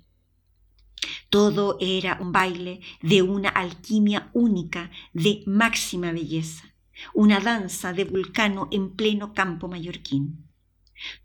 Todo 1.29 1.77
era 1.81 2.19
un 2.21 2.33
baile 2.33 2.81
de 3.03 3.23
una 3.23 3.49
alquimia 3.49 4.31
única, 4.33 4.91
de 5.13 5.43
máxima 5.47 6.13
belleza, 6.13 6.75
una 7.15 7.41
danza 7.41 7.93
de 7.93 8.05
vulcano 8.05 8.69
en 8.71 8.95
pleno 8.97 9.33
campo 9.33 9.69
mallorquín. 9.69 10.51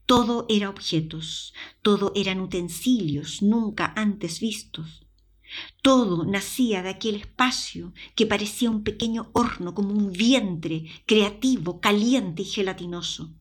Todo 0.05 0.45
era 0.47 0.69
objetos, 0.69 1.53
todo 1.81 2.11
eran 2.15 2.39
utensilios 2.39 3.41
nunca 3.41 3.93
antes 3.95 4.39
vistos. 4.39 5.05
Todo 5.81 6.25
nacía 6.25 6.81
de 6.81 6.89
aquel 6.89 7.15
espacio 7.15 7.93
que 8.15 8.25
parecía 8.25 8.69
un 8.69 8.83
pequeño 8.83 9.29
horno 9.33 9.73
como 9.73 9.91
un 9.93 10.11
vientre 10.11 10.85
creativo, 11.05 11.79
caliente 11.79 12.41
y 12.43 12.45
gelatinoso. 12.45 13.33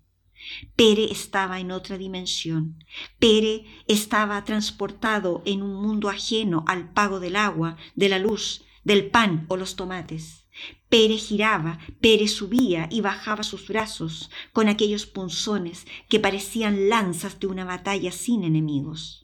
Pere 0.76 1.10
estaba 1.10 1.60
en 1.60 1.70
otra 1.70 1.98
dimensión. 1.98 2.84
Pere 3.18 3.64
estaba 3.86 4.44
transportado 4.44 5.42
en 5.44 5.62
un 5.62 5.80
mundo 5.82 6.08
ajeno 6.08 6.64
al 6.66 6.92
pago 6.92 7.20
del 7.20 7.36
agua, 7.36 7.76
de 7.94 8.08
la 8.08 8.18
luz, 8.18 8.64
del 8.84 9.10
pan 9.10 9.46
o 9.48 9.56
los 9.56 9.76
tomates. 9.76 10.44
Pere 10.88 11.16
giraba, 11.16 11.78
Pere 12.00 12.28
subía 12.28 12.88
y 12.90 13.00
bajaba 13.00 13.42
sus 13.42 13.66
brazos 13.66 14.30
con 14.52 14.68
aquellos 14.68 15.06
punzones 15.06 15.86
que 16.08 16.20
parecían 16.20 16.88
lanzas 16.88 17.40
de 17.40 17.48
una 17.48 17.64
batalla 17.64 18.12
sin 18.12 18.44
enemigos. 18.44 19.23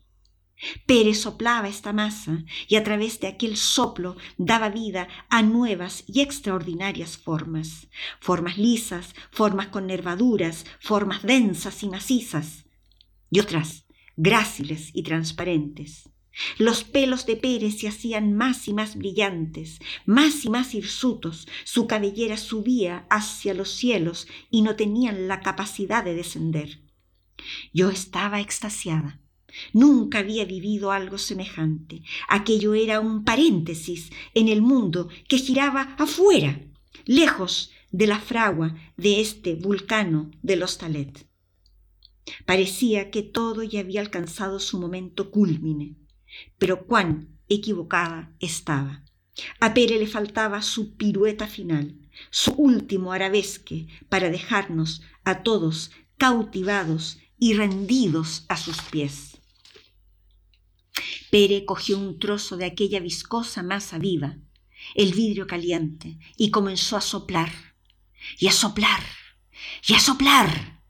Pérez 0.87 1.21
soplaba 1.21 1.69
esta 1.69 1.93
masa 1.93 2.45
y 2.69 2.77
a 2.77 2.85
través 2.85 3.21
de 3.21 3.29
aquel 3.29 3.57
soplo 3.57 4.17
daba 4.37 4.69
vida 4.69 5.09
a 5.29 5.43
nuevas 5.43 6.05
y 6.07 6.21
extraordinarias 6.21 7.17
formas, 7.17 7.89
formas 8.21 8.59
lisas, 8.59 9.15
formas 9.31 9.69
con 9.69 9.87
nervaduras, 9.87 10.67
formas 10.81 11.23
densas 11.23 11.83
y 11.83 11.89
macizas, 11.89 12.65
y 13.31 13.41
otras 13.41 13.87
gráciles 14.17 14.91
y 14.93 15.03
transparentes. 15.03 16.11
Los 16.59 16.85
pelos 16.85 17.27
de 17.27 17.37
Pérez 17.37 17.81
se 17.81 17.89
hacían 17.89 18.35
más 18.35 18.69
y 18.69 18.73
más 18.73 18.97
brillantes, 18.97 19.79
más 20.07 20.45
y 20.45 20.51
más 20.51 20.75
hirsutos, 20.75 21.49
su 21.65 21.87
cabellera 21.87 22.37
subía 22.37 23.07
hacia 23.11 23.55
los 23.55 23.71
cielos 23.71 24.29
y 24.51 24.63
no 24.63 24.77
tenían 24.77 25.27
la 25.27 25.41
capacidad 25.41 26.05
de 26.05 26.15
descender. 26.15 26.83
Yo 27.73 27.91
estaba 27.91 28.41
extasiada. 28.41 29.21
Nunca 29.73 30.21
había 30.21 30.45
vivido 30.45 30.93
algo 30.93 31.19
semejante. 31.19 32.03
Aquello 32.29 32.75
era 32.75 33.01
un 33.01 33.25
paréntesis 33.25 34.11
en 34.35 34.49
el 34.49 34.63
mundo 34.63 35.09
que 35.29 35.39
giraba 35.39 35.95
afuera, 35.99 36.61
lejos 37.05 37.73
de 37.91 38.07
la 38.07 38.21
fragua 38.21 38.75
de 38.97 39.21
este 39.21 39.55
vulcano 39.55 40.31
de 40.43 40.57
los 40.57 40.79
Talet. 40.79 41.27
Parecía 42.47 43.11
que 43.11 43.23
todo 43.23 43.63
ya 43.63 43.81
había 43.81 44.01
alcanzado 44.01 44.61
su 44.61 44.79
momento 44.79 45.31
cúlmine, 45.31 45.97
pero 46.59 46.87
cuán 46.87 47.39
equivocada 47.49 48.33
estaba. 48.39 49.05
A 49.59 49.75
Pere 49.75 49.99
le 49.99 50.07
faltaba 50.07 50.63
su 50.63 50.97
pirueta 50.97 51.47
final, 51.47 51.97
su 52.31 52.53
último 52.53 53.13
arabesque 53.13 53.87
para 54.09 54.31
dejarnos 54.31 55.03
a 55.25 55.43
todos 55.43 55.91
cautivados 56.19 57.19
y 57.39 57.55
rendidos 57.55 58.45
a 58.49 58.57
sus 58.57 58.81
pies. 58.83 59.30
Pere 61.31 61.65
cogió 61.65 61.99
un 61.99 62.19
trozo 62.19 62.57
de 62.57 62.65
aquella 62.65 63.01
viscosa 63.01 63.63
masa 63.63 63.99
viva, 63.99 64.37
el 64.95 65.13
vidrio 65.13 65.47
caliente, 65.47 66.19
y 66.37 66.51
comenzó 66.51 66.97
a 66.97 67.01
soplar, 67.01 67.53
y 68.39 68.49
a 68.49 68.53
soplar, 68.53 69.03
y 69.87 69.95
a 69.95 70.01
soplar. 70.01 70.81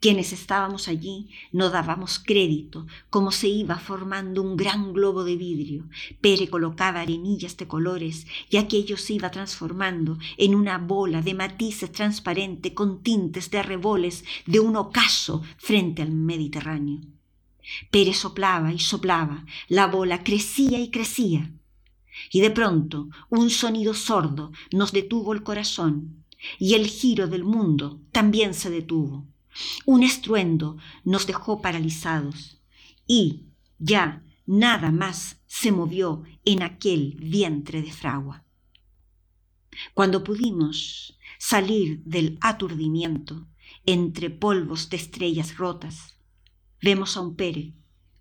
Quienes 0.00 0.32
estábamos 0.32 0.88
allí 0.88 1.28
no 1.52 1.68
dábamos 1.68 2.18
crédito 2.18 2.86
como 3.10 3.32
se 3.32 3.48
iba 3.48 3.78
formando 3.78 4.40
un 4.40 4.56
gran 4.56 4.94
globo 4.94 5.24
de 5.24 5.36
vidrio. 5.36 5.90
Pere 6.22 6.48
colocaba 6.48 7.02
arenillas 7.02 7.58
de 7.58 7.68
colores 7.68 8.26
y 8.48 8.56
aquello 8.56 8.96
se 8.96 9.12
iba 9.12 9.30
transformando 9.30 10.16
en 10.38 10.54
una 10.54 10.78
bola 10.78 11.20
de 11.20 11.34
matices 11.34 11.92
transparente 11.92 12.72
con 12.72 13.02
tintes 13.02 13.50
de 13.50 13.58
arreboles 13.58 14.24
de 14.46 14.60
un 14.60 14.76
ocaso 14.76 15.42
frente 15.58 16.00
al 16.00 16.12
Mediterráneo. 16.12 17.00
Pere 17.90 18.14
soplaba 18.14 18.72
y 18.72 18.78
soplaba, 18.78 19.44
la 19.68 19.86
bola 19.86 20.22
crecía 20.22 20.78
y 20.80 20.90
crecía. 20.90 21.52
Y 22.32 22.40
de 22.40 22.50
pronto 22.50 23.08
un 23.28 23.50
sonido 23.50 23.94
sordo 23.94 24.52
nos 24.72 24.92
detuvo 24.92 25.32
el 25.32 25.42
corazón 25.42 26.24
y 26.58 26.74
el 26.74 26.86
giro 26.86 27.28
del 27.28 27.44
mundo 27.44 28.00
también 28.12 28.54
se 28.54 28.70
detuvo. 28.70 29.26
Un 29.84 30.02
estruendo 30.02 30.76
nos 31.04 31.26
dejó 31.26 31.60
paralizados 31.60 32.60
y 33.06 33.46
ya 33.78 34.22
nada 34.46 34.90
más 34.90 35.40
se 35.46 35.72
movió 35.72 36.22
en 36.44 36.62
aquel 36.62 37.16
vientre 37.20 37.82
de 37.82 37.92
fragua. 37.92 38.44
Cuando 39.94 40.24
pudimos 40.24 41.18
salir 41.38 42.02
del 42.04 42.38
aturdimiento 42.40 43.46
entre 43.86 44.30
polvos 44.30 44.90
de 44.90 44.96
estrellas 44.96 45.56
rotas, 45.56 46.09
vemos 46.82 47.16
a 47.16 47.20
un 47.20 47.36
Pere 47.36 47.74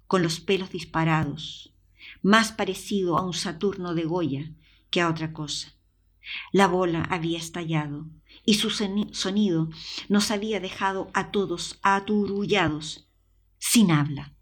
con 0.07 0.23
los 0.23 0.39
pelos 0.39 0.71
disparados, 0.71 1.73
más 2.21 2.51
parecido 2.51 3.17
a 3.17 3.25
un 3.25 3.33
Saturno 3.33 3.93
de 3.93 4.03
Goya 4.03 4.51
que 4.89 5.01
a 5.01 5.09
otra 5.09 5.33
cosa. 5.33 5.75
La 6.51 6.67
bola 6.67 7.03
había 7.03 7.37
estallado 7.37 8.07
y 8.45 8.55
su 8.55 8.69
sonido 8.69 9.69
nos 10.09 10.31
había 10.31 10.59
dejado 10.59 11.09
a 11.13 11.31
todos 11.31 11.79
aturullados, 11.81 13.07
sin 13.57 13.91
habla. 13.91 14.33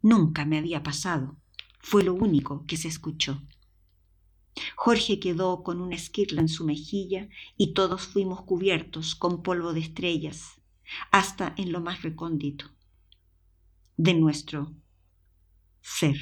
Nunca 0.00 0.44
me 0.44 0.58
había 0.58 0.82
pasado, 0.82 1.36
fue 1.80 2.02
lo 2.02 2.14
único 2.14 2.64
que 2.66 2.76
se 2.76 2.88
escuchó. 2.88 3.42
Jorge 4.76 5.18
quedó 5.18 5.62
con 5.62 5.80
una 5.80 5.96
esquirla 5.96 6.40
en 6.40 6.48
su 6.48 6.64
mejilla 6.64 7.28
y 7.56 7.72
todos 7.72 8.02
fuimos 8.02 8.42
cubiertos 8.42 9.14
con 9.14 9.42
polvo 9.42 9.72
de 9.72 9.80
estrellas, 9.80 10.60
hasta 11.10 11.54
en 11.56 11.72
lo 11.72 11.80
más 11.80 12.02
recóndito 12.02 12.66
de 13.96 14.14
nuestro 14.14 14.72
ser. 15.80 16.16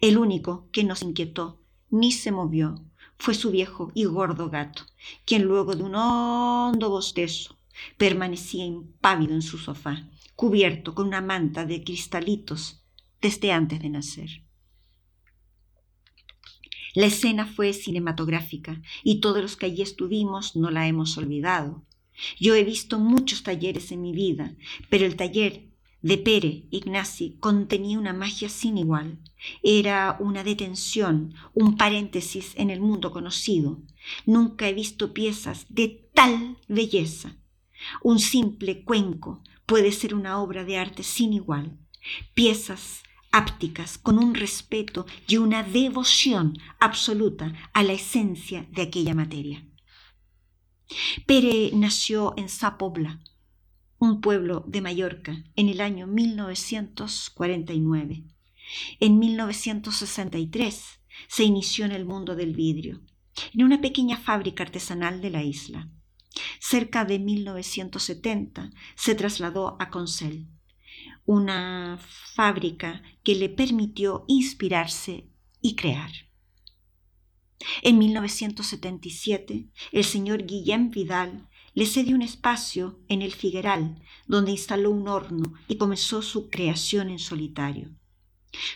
El 0.00 0.18
único 0.18 0.68
que 0.72 0.84
nos 0.84 1.02
inquietó 1.02 1.62
ni 1.90 2.12
se 2.12 2.32
movió 2.32 2.84
fue 3.18 3.34
su 3.34 3.50
viejo 3.50 3.90
y 3.94 4.04
gordo 4.04 4.50
gato, 4.50 4.82
quien 5.24 5.42
luego 5.42 5.74
de 5.74 5.82
un 5.82 5.94
hondo 5.94 6.90
bostezo 6.90 7.58
permanecía 7.96 8.64
impávido 8.64 9.34
en 9.34 9.42
su 9.42 9.58
sofá, 9.58 10.08
cubierto 10.34 10.94
con 10.94 11.08
una 11.08 11.20
manta 11.20 11.64
de 11.64 11.82
cristalitos 11.82 12.84
desde 13.20 13.52
antes 13.52 13.80
de 13.80 13.88
nacer. 13.88 14.44
La 16.94 17.06
escena 17.06 17.46
fue 17.46 17.72
cinematográfica 17.72 18.80
y 19.04 19.20
todos 19.20 19.42
los 19.42 19.56
que 19.56 19.66
allí 19.66 19.82
estuvimos 19.82 20.56
no 20.56 20.70
la 20.70 20.88
hemos 20.88 21.16
olvidado. 21.18 21.84
Yo 22.38 22.54
he 22.54 22.64
visto 22.64 22.98
muchos 22.98 23.42
talleres 23.42 23.92
en 23.92 24.02
mi 24.02 24.12
vida, 24.12 24.54
pero 24.88 25.06
el 25.06 25.16
taller 25.16 25.68
de 26.02 26.18
Pere 26.18 26.66
Ignasi 26.70 27.36
contenía 27.40 27.98
una 27.98 28.12
magia 28.12 28.48
sin 28.48 28.78
igual. 28.78 29.18
Era 29.62 30.16
una 30.20 30.44
detención, 30.44 31.34
un 31.54 31.76
paréntesis 31.76 32.52
en 32.56 32.70
el 32.70 32.80
mundo 32.80 33.10
conocido. 33.10 33.80
Nunca 34.26 34.68
he 34.68 34.72
visto 34.72 35.12
piezas 35.12 35.66
de 35.68 36.08
tal 36.14 36.58
belleza. 36.68 37.36
Un 38.02 38.18
simple 38.18 38.82
cuenco 38.82 39.42
puede 39.66 39.92
ser 39.92 40.14
una 40.14 40.40
obra 40.40 40.64
de 40.64 40.78
arte 40.78 41.02
sin 41.02 41.32
igual. 41.32 41.78
Piezas 42.34 43.02
ápticas 43.30 43.98
con 43.98 44.18
un 44.18 44.34
respeto 44.34 45.06
y 45.26 45.36
una 45.36 45.62
devoción 45.62 46.58
absoluta 46.80 47.52
a 47.72 47.82
la 47.82 47.92
esencia 47.92 48.66
de 48.70 48.82
aquella 48.82 49.14
materia. 49.14 49.67
Pere 51.26 51.70
nació 51.74 52.32
en 52.36 52.48
Zapobla, 52.48 53.20
un 53.98 54.20
pueblo 54.20 54.64
de 54.66 54.80
Mallorca, 54.80 55.44
en 55.54 55.68
el 55.68 55.82
año 55.82 56.06
1949. 56.06 58.24
En 59.00 59.18
1963 59.18 61.00
se 61.26 61.44
inició 61.44 61.84
en 61.84 61.92
el 61.92 62.06
mundo 62.06 62.34
del 62.36 62.54
vidrio, 62.54 63.02
en 63.52 63.64
una 63.64 63.80
pequeña 63.80 64.16
fábrica 64.16 64.62
artesanal 64.62 65.20
de 65.20 65.30
la 65.30 65.42
isla. 65.42 65.90
Cerca 66.60 67.04
de 67.04 67.18
1970 67.18 68.70
se 68.94 69.14
trasladó 69.14 69.76
a 69.80 69.90
Consell, 69.90 70.46
una 71.24 71.98
fábrica 72.34 73.02
que 73.22 73.34
le 73.34 73.50
permitió 73.50 74.24
inspirarse 74.28 75.28
y 75.60 75.74
crear. 75.74 76.27
En 77.82 77.98
1977, 77.98 79.68
el 79.92 80.04
señor 80.04 80.44
Guillem 80.44 80.90
Vidal 80.90 81.48
le 81.74 81.86
cedió 81.86 82.14
un 82.14 82.22
espacio 82.22 82.98
en 83.08 83.22
el 83.22 83.32
Figueral, 83.32 84.02
donde 84.26 84.52
instaló 84.52 84.90
un 84.90 85.08
horno 85.08 85.54
y 85.68 85.76
comenzó 85.76 86.22
su 86.22 86.48
creación 86.50 87.08
en 87.10 87.18
solitario. 87.18 87.90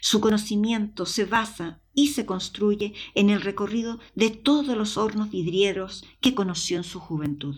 Su 0.01 0.21
conocimiento 0.21 1.07
se 1.07 1.25
basa 1.25 1.81
y 1.95 2.09
se 2.09 2.27
construye 2.27 2.95
en 3.15 3.31
el 3.31 3.41
recorrido 3.41 3.99
de 4.15 4.31
todos 4.31 4.77
los 4.77 4.97
hornos 4.97 5.31
vidrieros 5.31 6.05
que 6.21 6.35
conoció 6.35 6.77
en 6.77 6.85
su 6.85 7.01
juventud. 7.01 7.57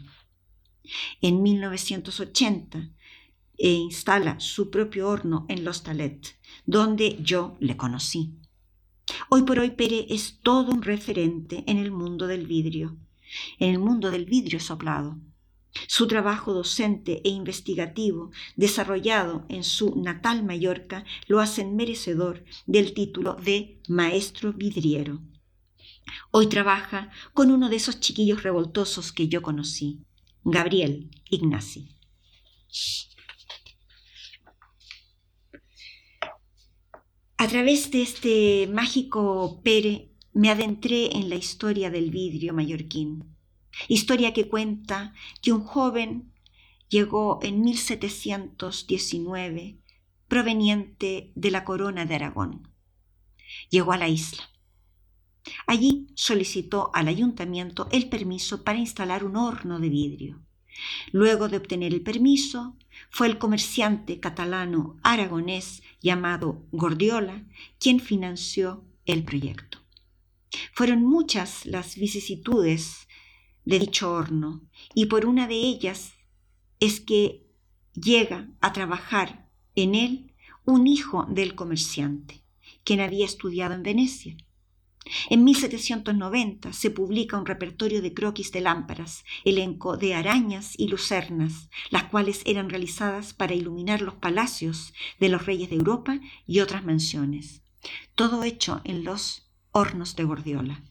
En 1.21 1.43
1980 1.43 2.91
e 3.57 3.71
instala 3.71 4.41
su 4.41 4.71
propio 4.71 5.09
horno 5.09 5.47
en 5.49 5.65
Los 5.65 5.83
Talet, 5.83 6.37
donde 6.67 7.19
yo 7.23 7.57
le 7.61 7.77
conocí. 7.77 8.35
Hoy 9.29 9.43
por 9.43 9.59
hoy 9.59 9.71
Pere 9.71 10.07
es 10.09 10.41
todo 10.43 10.73
un 10.73 10.83
referente 10.83 11.65
en 11.67 11.79
el 11.79 11.91
mundo 11.91 12.27
del 12.27 12.47
vidrio, 12.47 12.97
en 13.59 13.71
el 13.71 13.79
mundo 13.79 14.11
del 14.11 14.25
vidrio 14.25 14.61
soplado. 14.61 15.19
Su 15.89 16.07
trabajo 16.07 16.53
docente 16.53 17.21
e 17.25 17.31
investigativo, 17.31 18.31
desarrollado 18.57 19.45
en 19.49 19.65
su 19.65 20.01
natal 20.01 20.45
Mallorca, 20.45 21.05
lo 21.27 21.41
hacen 21.41 21.75
merecedor 21.75 22.45
del 22.67 22.95
título 22.95 23.35
de 23.35 23.81
maestro 23.89 24.53
vidriero. 24.53 25.21
Hoy 26.31 26.47
trabaja 26.47 27.11
con 27.33 27.51
uno 27.51 27.69
de 27.69 27.77
esos 27.77 27.99
chiquillos 28.01 28.43
revoltosos 28.43 29.13
que 29.13 29.29
yo 29.29 29.43
conocí, 29.43 30.01
Gabriel 30.45 31.11
Ignasi. 31.29 31.89
A 37.37 37.49
través 37.49 37.91
de 37.91 38.03
este 38.03 38.69
mágico 38.73 39.61
Pere 39.63 40.09
me 40.33 40.51
adentré 40.51 41.17
en 41.17 41.29
la 41.29 41.35
historia 41.35 41.91
del 41.91 42.11
vidrio 42.11 42.55
mallorquín 42.55 43.35
Historia 43.89 44.33
que 44.33 44.49
cuenta 44.49 45.13
que 45.43 45.53
un 45.53 45.65
joven 45.65 46.33
llegó 46.89 47.41
en 47.43 47.63
1719 47.63 49.81
proveniente 50.29 51.33
de 51.35 51.51
la 51.51 51.65
corona 51.65 52.07
de 52.07 52.15
Aragón. 52.15 52.69
Llegó 53.69 53.91
a 53.93 53.99
la 53.99 54.09
isla. 54.09 54.49
Allí 55.67 56.07
solicitó 56.15 56.93
al 56.95 57.09
ayuntamiento 57.09 57.89
el 57.91 58.09
permiso 58.09 58.63
para 58.63 58.79
instalar 58.79 59.25
un 59.25 59.35
horno 59.37 59.81
de 59.81 59.89
vidrio. 59.89 60.41
Luego 61.13 61.49
de 61.49 61.57
obtener 61.57 61.93
el 61.93 62.03
permiso, 62.03 62.77
fue 63.15 63.29
el 63.29 63.39
comerciante 63.39 64.19
catalano 64.19 64.97
aragonés 65.05 65.85
llamado 66.01 66.67
Gordiola 66.73 67.47
quien 67.79 68.01
financió 68.01 68.85
el 69.05 69.23
proyecto. 69.23 69.79
Fueron 70.73 71.05
muchas 71.05 71.65
las 71.65 71.95
vicisitudes 71.95 73.07
de 73.65 73.79
dicho 73.79 74.13
horno, 74.13 74.63
y 74.95 75.07
por 75.07 75.27
una 75.27 75.47
de 75.47 75.55
ellas 75.55 76.15
es 76.81 76.99
que 76.99 77.47
llega 77.93 78.51
a 78.61 78.73
trabajar 78.73 79.49
en 79.77 79.95
él 79.95 80.35
un 80.65 80.89
hijo 80.89 81.25
del 81.31 81.55
comerciante, 81.55 82.43
quien 82.83 82.99
había 82.99 83.27
estudiado 83.27 83.75
en 83.75 83.85
Venecia. 83.85 84.37
En 85.29 85.45
1790 85.45 86.73
se 86.73 86.91
publica 86.91 87.37
un 87.37 87.47
repertorio 87.47 88.01
de 88.01 88.15
croquis 88.15 88.53
de 88.53 88.63
lámparas, 88.63 89.25
elenco 89.45 89.97
de 89.97 90.15
arañas 90.15 90.75
y 90.79 90.89
lucernas, 90.89 91.69
las 91.91 92.05
cuales 92.05 92.43
eran 92.47 92.71
realizadas 92.71 93.35
para 93.35 93.55
iluminar 93.55 94.01
los 94.01 94.15
palacios 94.15 94.95
de 95.21 95.29
los 95.29 95.45
reyes 95.45 95.69
de 95.71 95.77
Europa 95.77 96.21
y 96.47 96.61
otras 96.61 96.85
mansiones, 96.85 97.63
todo 98.15 98.45
hecho 98.45 98.81
en 98.85 99.05
los 99.05 99.51
hornos 99.73 100.17
de 100.17 100.25
Gordiola. 100.25 100.83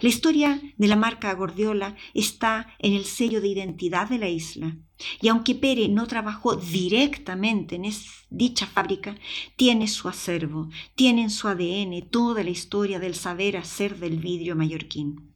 La 0.00 0.08
historia 0.08 0.60
de 0.76 0.88
la 0.88 0.96
marca 0.96 1.32
Gordiola 1.34 1.96
está 2.12 2.74
en 2.78 2.94
el 2.94 3.04
sello 3.04 3.40
de 3.40 3.48
identidad 3.48 4.08
de 4.08 4.18
la 4.18 4.28
isla. 4.28 4.76
Y 5.20 5.28
aunque 5.28 5.54
Pere 5.54 5.88
no 5.88 6.06
trabajó 6.06 6.56
directamente 6.56 7.76
en 7.76 7.84
dicha 8.30 8.66
fábrica, 8.66 9.16
tiene 9.56 9.86
su 9.86 10.08
acervo, 10.08 10.68
tiene 10.96 11.22
en 11.22 11.30
su 11.30 11.46
ADN 11.46 12.08
toda 12.10 12.42
la 12.42 12.50
historia 12.50 12.98
del 12.98 13.14
saber 13.14 13.56
hacer 13.56 13.98
del 13.98 14.18
vidrio 14.18 14.56
mallorquín. 14.56 15.34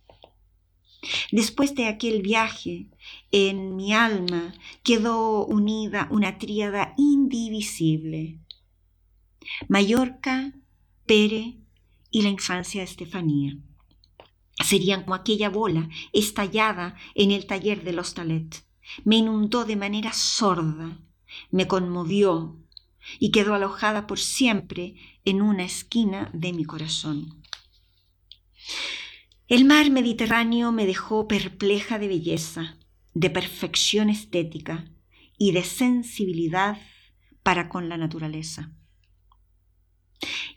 Después 1.31 1.75
de 1.75 1.87
aquel 1.87 2.23
viaje, 2.23 2.89
en 3.31 3.77
mi 3.77 3.93
alma 3.93 4.55
quedó 4.83 5.47
unida 5.47 6.09
una 6.11 6.39
tríada 6.39 6.95
indivisible. 6.97 8.39
Mallorca, 9.69 10.53
Pere 11.07 11.59
y 12.11 12.23
la 12.23 12.29
infancia 12.29 12.81
de 12.81 12.85
Estefanía. 12.85 13.57
Serían 14.59 15.03
como 15.03 15.15
aquella 15.15 15.49
bola 15.49 15.89
estallada 16.13 16.97
en 17.15 17.31
el 17.31 17.47
taller 17.47 17.85
de 17.85 17.93
los 17.93 18.15
Talet. 18.15 18.65
Me 19.05 19.17
inundó 19.17 19.65
de 19.65 19.77
manera 19.77 20.13
sorda, 20.13 20.99
me 21.51 21.67
conmovió 21.67 22.59
y 23.19 23.31
quedó 23.31 23.55
alojada 23.55 24.07
por 24.07 24.19
siempre 24.19 24.95
en 25.25 25.43
una 25.43 25.65
esquina 25.65 26.31
de 26.33 26.53
mi 26.53 26.65
corazón. 26.65 27.43
El 29.49 29.65
mar 29.65 29.91
Mediterráneo 29.91 30.73
me 30.73 30.87
dejó 30.87 31.29
perpleja 31.29 31.99
de 31.99 32.09
belleza, 32.09 32.79
de 33.15 33.31
perfección 33.31 34.09
estética 34.09 34.87
y 35.37 35.53
de 35.53 35.63
sensibilidad 35.65 36.81
para 37.43 37.69
con 37.69 37.89
la 37.89 37.97
naturaleza. 37.97 38.73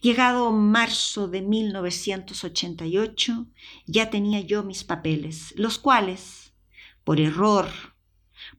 Llegado 0.01 0.51
marzo 0.51 1.27
de 1.27 1.41
1988, 1.41 3.47
ya 3.87 4.09
tenía 4.09 4.41
yo 4.41 4.63
mis 4.63 4.83
papeles, 4.83 5.53
los 5.57 5.79
cuales, 5.79 6.53
por 7.03 7.19
error, 7.19 7.67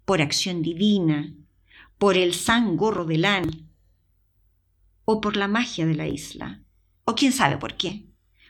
por 0.04 0.20
acción 0.20 0.62
divina, 0.62 1.34
por 1.98 2.16
el 2.16 2.34
sangorro 2.34 3.04
de 3.04 3.18
lan, 3.18 3.70
o 5.04 5.20
por 5.20 5.36
la 5.36 5.48
magia 5.48 5.86
de 5.86 5.94
la 5.94 6.09
isla, 6.09 6.62
o 7.04 7.14
quién 7.14 7.32
sabe 7.32 7.59
por 7.59 7.76
qué, 7.76 8.07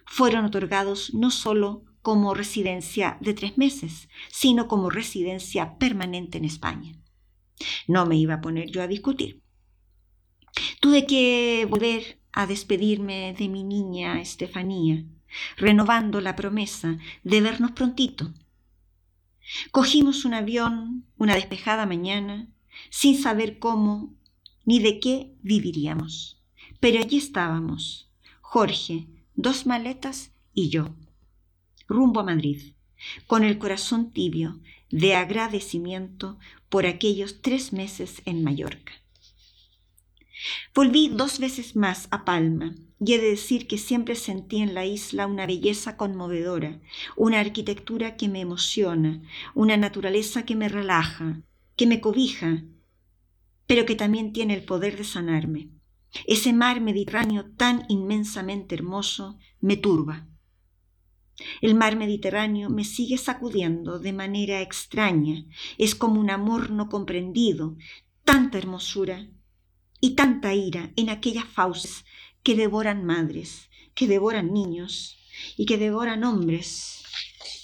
fueron 0.06 0.44
otorgados 0.44 1.12
no 1.12 1.30
solo 1.30 1.84
como 2.00 2.34
residencia 2.34 3.18
de 3.20 3.34
tres 3.34 3.58
meses, 3.58 4.08
sino 4.30 4.68
como 4.68 4.90
residencia 4.90 5.76
permanente 5.76 6.38
en 6.38 6.44
España. 6.44 6.96
No 7.88 8.06
me 8.06 8.16
iba 8.16 8.34
a 8.34 8.40
poner 8.40 8.70
yo 8.70 8.82
a 8.82 8.86
discutir. 8.86 9.42
Tuve 10.80 11.06
que 11.06 11.66
volver 11.68 12.20
a 12.36 12.46
despedirme 12.46 13.34
de 13.36 13.48
mi 13.48 13.64
niña 13.64 14.20
Estefanía, 14.20 15.02
renovando 15.56 16.20
la 16.20 16.36
promesa 16.36 16.98
de 17.24 17.40
vernos 17.40 17.72
prontito. 17.72 18.30
Cogimos 19.72 20.26
un 20.26 20.34
avión 20.34 21.06
una 21.16 21.34
despejada 21.34 21.86
mañana, 21.86 22.46
sin 22.90 23.16
saber 23.16 23.58
cómo 23.58 24.12
ni 24.66 24.80
de 24.80 25.00
qué 25.00 25.32
viviríamos. 25.40 26.38
Pero 26.78 26.98
allí 26.98 27.16
estábamos, 27.16 28.10
Jorge, 28.42 29.06
dos 29.34 29.64
maletas 29.64 30.30
y 30.52 30.68
yo, 30.68 30.94
rumbo 31.88 32.20
a 32.20 32.24
Madrid, 32.24 32.74
con 33.26 33.44
el 33.44 33.56
corazón 33.56 34.10
tibio 34.10 34.60
de 34.90 35.14
agradecimiento 35.14 36.38
por 36.68 36.84
aquellos 36.84 37.40
tres 37.40 37.72
meses 37.72 38.20
en 38.26 38.44
Mallorca. 38.44 38.92
Volví 40.74 41.08
dos 41.08 41.38
veces 41.38 41.76
más 41.76 42.08
a 42.10 42.24
Palma 42.24 42.74
y 43.04 43.12
he 43.12 43.18
de 43.18 43.30
decir 43.30 43.66
que 43.66 43.78
siempre 43.78 44.14
sentí 44.14 44.58
en 44.58 44.74
la 44.74 44.86
isla 44.86 45.26
una 45.26 45.46
belleza 45.46 45.96
conmovedora, 45.96 46.80
una 47.16 47.40
arquitectura 47.40 48.16
que 48.16 48.28
me 48.28 48.40
emociona, 48.40 49.22
una 49.54 49.76
naturaleza 49.76 50.44
que 50.44 50.56
me 50.56 50.68
relaja, 50.68 51.42
que 51.76 51.86
me 51.86 52.00
cobija, 52.00 52.64
pero 53.66 53.84
que 53.84 53.96
también 53.96 54.32
tiene 54.32 54.54
el 54.54 54.64
poder 54.64 54.96
de 54.96 55.04
sanarme. 55.04 55.70
Ese 56.26 56.52
mar 56.52 56.80
Mediterráneo 56.80 57.44
tan 57.56 57.84
inmensamente 57.88 58.74
hermoso 58.74 59.38
me 59.60 59.76
turba. 59.76 60.26
El 61.60 61.74
mar 61.74 61.96
Mediterráneo 61.96 62.70
me 62.70 62.84
sigue 62.84 63.18
sacudiendo 63.18 63.98
de 63.98 64.14
manera 64.14 64.62
extraña, 64.62 65.44
es 65.76 65.94
como 65.94 66.18
un 66.18 66.30
amor 66.30 66.70
no 66.70 66.88
comprendido, 66.88 67.76
tanta 68.24 68.56
hermosura 68.56 69.28
y 70.06 70.10
tanta 70.10 70.54
ira 70.54 70.92
en 70.94 71.10
aquellas 71.10 71.46
fauces 71.46 72.04
que 72.44 72.54
devoran 72.54 73.04
madres, 73.04 73.68
que 73.92 74.06
devoran 74.06 74.52
niños 74.52 75.18
y 75.56 75.66
que 75.66 75.78
devoran 75.78 76.22
hombres 76.22 77.02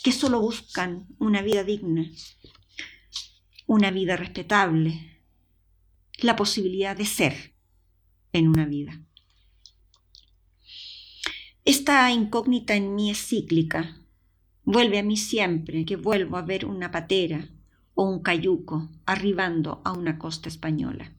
que 0.02 0.10
solo 0.10 0.40
buscan 0.40 1.06
una 1.20 1.40
vida 1.40 1.62
digna, 1.62 2.10
una 3.68 3.92
vida 3.92 4.16
respetable, 4.16 5.20
la 6.18 6.34
posibilidad 6.34 6.96
de 6.96 7.06
ser 7.06 7.54
en 8.32 8.48
una 8.48 8.66
vida. 8.66 9.00
Esta 11.64 12.10
incógnita 12.10 12.74
en 12.74 12.96
mí 12.96 13.12
es 13.12 13.24
cíclica. 13.24 14.00
Vuelve 14.64 14.98
a 14.98 15.04
mí 15.04 15.16
siempre 15.16 15.84
que 15.84 15.94
vuelvo 15.94 16.38
a 16.38 16.42
ver 16.42 16.64
una 16.66 16.90
patera 16.90 17.48
o 17.94 18.02
un 18.02 18.20
cayuco 18.20 18.90
arribando 19.06 19.80
a 19.84 19.92
una 19.92 20.18
costa 20.18 20.48
española. 20.48 21.14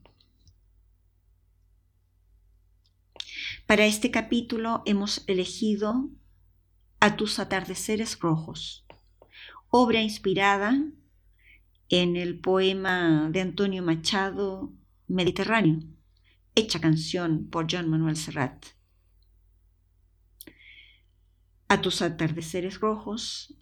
Para 3.66 3.86
este 3.86 4.12
capítulo 4.12 4.84
hemos 4.86 5.24
elegido 5.28 6.10
A 7.00 7.16
tus 7.16 7.40
atardeceres 7.40 8.20
rojos, 8.20 8.86
obra 9.70 10.02
inspirada 10.02 10.78
en 11.88 12.18
el 12.18 12.40
poema 12.40 13.30
de 13.32 13.40
Antonio 13.40 13.82
Machado 13.82 14.74
Mediterráneo, 15.08 15.80
hecha 16.56 16.82
canción 16.82 17.48
por 17.50 17.68
John 17.72 17.90
Manuel 17.90 18.18
Serrat. 18.18 18.66
A 21.70 21.80
tus 21.80 22.02
atardeceres 22.02 22.82
rojos 22.82 23.58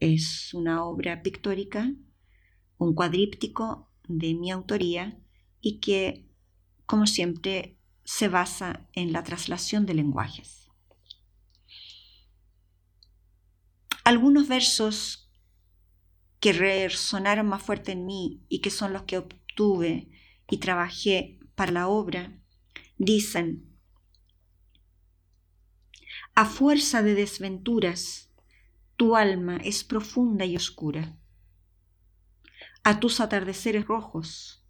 es 0.00 0.52
una 0.52 0.84
obra 0.84 1.22
pictórica, 1.22 1.92
un 2.76 2.94
cuadríptico 2.94 3.88
de 4.08 4.34
mi 4.34 4.50
autoría 4.50 5.16
y 5.60 5.78
que, 5.78 6.28
como 6.86 7.06
siempre, 7.06 7.78
se 8.04 8.28
basa 8.28 8.86
en 8.92 9.12
la 9.12 9.24
traslación 9.24 9.86
de 9.86 9.94
lenguajes. 9.94 10.70
Algunos 14.04 14.48
versos 14.48 15.30
que 16.38 16.52
resonaron 16.52 17.46
más 17.46 17.62
fuerte 17.62 17.92
en 17.92 18.04
mí 18.04 18.44
y 18.48 18.60
que 18.60 18.70
son 18.70 18.92
los 18.92 19.04
que 19.04 19.16
obtuve 19.16 20.10
y 20.50 20.58
trabajé 20.58 21.40
para 21.54 21.72
la 21.72 21.88
obra, 21.88 22.38
dicen, 22.98 23.74
a 26.34 26.44
fuerza 26.44 27.02
de 27.02 27.14
desventuras, 27.14 28.30
tu 28.96 29.16
alma 29.16 29.56
es 29.56 29.84
profunda 29.84 30.44
y 30.44 30.56
oscura. 30.56 31.16
A 32.82 33.00
tus 33.00 33.20
atardeceres 33.20 33.86
rojos 33.86 34.66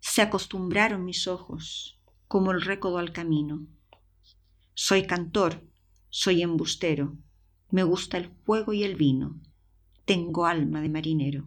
se 0.00 0.22
acostumbraron 0.22 1.04
mis 1.04 1.28
ojos 1.28 2.00
como 2.34 2.50
el 2.50 2.62
récodo 2.62 2.98
al 2.98 3.12
camino. 3.12 3.64
Soy 4.74 5.06
cantor, 5.06 5.70
soy 6.08 6.42
embustero, 6.42 7.16
me 7.70 7.84
gusta 7.84 8.18
el 8.18 8.28
fuego 8.44 8.72
y 8.72 8.82
el 8.82 8.96
vino, 8.96 9.40
tengo 10.04 10.44
alma 10.44 10.80
de 10.80 10.88
marinero. 10.88 11.46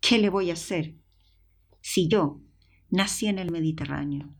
¿Qué 0.00 0.18
le 0.18 0.28
voy 0.28 0.50
a 0.50 0.54
hacer 0.54 0.96
si 1.80 2.08
yo 2.08 2.40
nací 2.90 3.28
en 3.28 3.38
el 3.38 3.52
Mediterráneo? 3.52 4.34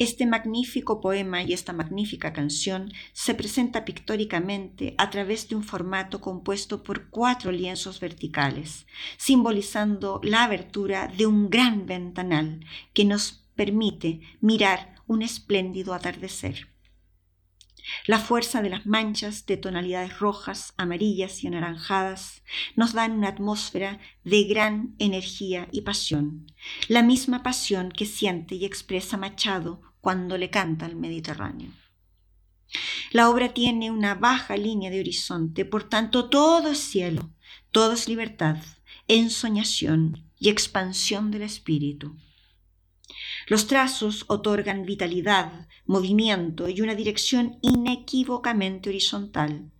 Este 0.00 0.26
magnífico 0.26 1.00
poema 1.00 1.42
y 1.42 1.52
esta 1.52 1.72
magnífica 1.72 2.32
canción 2.32 2.92
se 3.12 3.34
presenta 3.34 3.84
pictóricamente 3.84 4.94
a 4.96 5.10
través 5.10 5.48
de 5.48 5.56
un 5.56 5.64
formato 5.64 6.20
compuesto 6.20 6.84
por 6.84 7.10
cuatro 7.10 7.50
lienzos 7.50 7.98
verticales, 7.98 8.86
simbolizando 9.16 10.20
la 10.22 10.44
abertura 10.44 11.08
de 11.08 11.26
un 11.26 11.50
gran 11.50 11.86
ventanal 11.86 12.64
que 12.92 13.04
nos 13.04 13.44
permite 13.56 14.20
mirar 14.40 14.94
un 15.08 15.22
espléndido 15.22 15.92
atardecer. 15.92 16.68
La 18.06 18.18
fuerza 18.18 18.62
de 18.62 18.70
las 18.70 18.86
manchas 18.86 19.46
de 19.46 19.56
tonalidades 19.56 20.18
rojas, 20.18 20.74
amarillas 20.76 21.42
y 21.42 21.46
anaranjadas 21.46 22.42
nos 22.76 22.92
dan 22.92 23.12
una 23.12 23.28
atmósfera 23.28 23.98
de 24.24 24.44
gran 24.44 24.94
energía 24.98 25.68
y 25.72 25.82
pasión, 25.82 26.46
la 26.88 27.02
misma 27.02 27.42
pasión 27.42 27.90
que 27.90 28.06
siente 28.06 28.54
y 28.54 28.64
expresa 28.64 29.16
Machado 29.16 29.80
cuando 30.00 30.38
le 30.38 30.50
canta 30.50 30.86
al 30.86 30.96
Mediterráneo. 30.96 31.70
La 33.12 33.30
obra 33.30 33.54
tiene 33.54 33.90
una 33.90 34.14
baja 34.14 34.56
línea 34.56 34.90
de 34.90 35.00
horizonte, 35.00 35.64
por 35.64 35.84
tanto 35.84 36.28
todo 36.28 36.70
es 36.70 36.78
cielo, 36.78 37.30
todo 37.70 37.92
es 37.92 38.08
libertad, 38.08 38.58
ensoñación 39.06 40.24
y 40.38 40.50
expansión 40.50 41.30
del 41.30 41.42
espíritu. 41.42 42.16
Los 43.48 43.66
trazos 43.66 44.24
otorgan 44.28 44.84
vitalidad, 44.84 45.66
movimiento 45.86 46.68
y 46.68 46.82
una 46.82 46.94
dirección 46.94 47.58
inequívocamente 47.62 48.90
horizontal. 48.90 49.70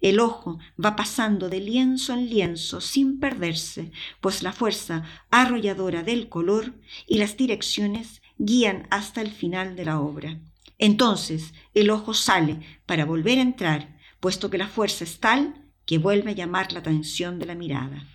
El 0.00 0.20
ojo 0.20 0.58
va 0.82 0.94
pasando 0.94 1.48
de 1.48 1.60
lienzo 1.60 2.12
en 2.12 2.28
lienzo 2.28 2.80
sin 2.82 3.18
perderse, 3.18 3.90
pues 4.20 4.42
la 4.42 4.52
fuerza 4.52 5.04
arrolladora 5.30 6.02
del 6.02 6.28
color 6.28 6.74
y 7.06 7.18
las 7.18 7.36
direcciones 7.36 8.22
guían 8.36 8.86
hasta 8.90 9.22
el 9.22 9.30
final 9.30 9.74
de 9.74 9.86
la 9.86 10.00
obra. 10.00 10.38
Entonces 10.78 11.54
el 11.72 11.90
ojo 11.90 12.12
sale 12.12 12.60
para 12.84 13.06
volver 13.06 13.38
a 13.38 13.42
entrar, 13.42 13.98
puesto 14.20 14.50
que 14.50 14.58
la 14.58 14.68
fuerza 14.68 15.04
es 15.04 15.18
tal 15.18 15.64
que 15.86 15.98
vuelve 15.98 16.32
a 16.32 16.34
llamar 16.34 16.72
la 16.72 16.80
atención 16.80 17.38
de 17.38 17.46
la 17.46 17.54
mirada. 17.54 18.06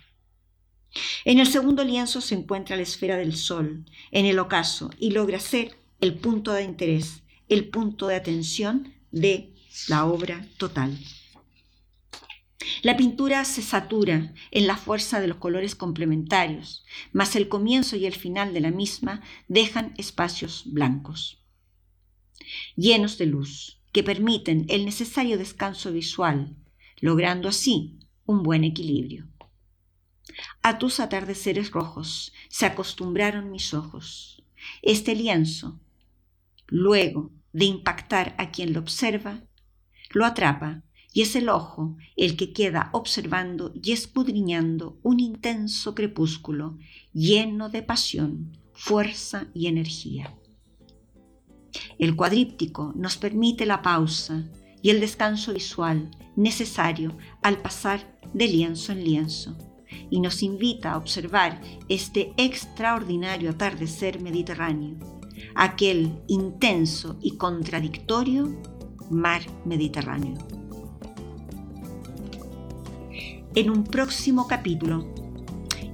En 1.24 1.38
el 1.38 1.46
segundo 1.46 1.84
lienzo 1.84 2.20
se 2.20 2.34
encuentra 2.34 2.76
la 2.76 2.82
esfera 2.82 3.16
del 3.16 3.36
sol 3.36 3.84
en 4.10 4.26
el 4.26 4.38
ocaso 4.38 4.90
y 4.98 5.10
logra 5.10 5.38
ser 5.38 5.76
el 6.00 6.14
punto 6.14 6.52
de 6.52 6.64
interés, 6.64 7.22
el 7.48 7.68
punto 7.68 8.08
de 8.08 8.16
atención 8.16 8.94
de 9.10 9.54
la 9.88 10.04
obra 10.06 10.46
total. 10.56 10.98
La 12.82 12.96
pintura 12.96 13.44
se 13.44 13.62
satura 13.62 14.34
en 14.50 14.66
la 14.66 14.76
fuerza 14.76 15.20
de 15.20 15.28
los 15.28 15.36
colores 15.36 15.74
complementarios, 15.74 16.84
mas 17.12 17.36
el 17.36 17.48
comienzo 17.48 17.96
y 17.96 18.06
el 18.06 18.14
final 18.14 18.52
de 18.54 18.60
la 18.60 18.70
misma 18.70 19.22
dejan 19.48 19.94
espacios 19.98 20.64
blancos, 20.66 21.42
llenos 22.76 23.18
de 23.18 23.26
luz, 23.26 23.80
que 23.92 24.02
permiten 24.02 24.66
el 24.68 24.84
necesario 24.84 25.36
descanso 25.36 25.92
visual, 25.92 26.56
logrando 27.00 27.48
así 27.48 27.98
un 28.24 28.42
buen 28.42 28.64
equilibrio. 28.64 29.26
A 30.62 30.78
tus 30.78 31.00
atardeceres 31.00 31.70
rojos 31.70 32.32
se 32.48 32.66
acostumbraron 32.66 33.50
mis 33.50 33.74
ojos. 33.74 34.42
Este 34.82 35.14
lienzo, 35.14 35.80
luego 36.66 37.30
de 37.52 37.64
impactar 37.64 38.34
a 38.38 38.50
quien 38.50 38.72
lo 38.72 38.80
observa, 38.80 39.42
lo 40.10 40.24
atrapa 40.24 40.82
y 41.12 41.22
es 41.22 41.34
el 41.34 41.48
ojo 41.48 41.96
el 42.16 42.36
que 42.36 42.52
queda 42.52 42.90
observando 42.92 43.72
y 43.82 43.92
escudriñando 43.92 44.98
un 45.02 45.20
intenso 45.20 45.94
crepúsculo 45.94 46.78
lleno 47.12 47.68
de 47.68 47.82
pasión, 47.82 48.56
fuerza 48.72 49.48
y 49.54 49.66
energía. 49.66 50.36
El 51.98 52.16
cuadríptico 52.16 52.92
nos 52.96 53.16
permite 53.16 53.66
la 53.66 53.82
pausa 53.82 54.44
y 54.82 54.90
el 54.90 55.00
descanso 55.00 55.52
visual 55.52 56.10
necesario 56.36 57.16
al 57.42 57.60
pasar 57.60 58.18
de 58.32 58.46
lienzo 58.46 58.92
en 58.92 59.04
lienzo 59.04 59.69
y 60.10 60.20
nos 60.20 60.42
invita 60.42 60.92
a 60.92 60.96
observar 60.96 61.60
este 61.88 62.32
extraordinario 62.36 63.50
atardecer 63.50 64.20
mediterráneo, 64.20 64.96
aquel 65.54 66.12
intenso 66.26 67.16
y 67.20 67.36
contradictorio 67.36 68.48
mar 69.10 69.42
Mediterráneo. 69.64 70.38
En 73.54 73.70
un 73.70 73.82
próximo 73.84 74.46
capítulo, 74.46 75.12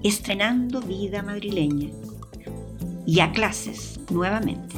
estrenando 0.02 0.82
vida 0.82 1.22
madrileña 1.22 1.90
y 3.06 3.20
a 3.20 3.32
clases 3.32 3.98
nuevamente. 4.10 4.74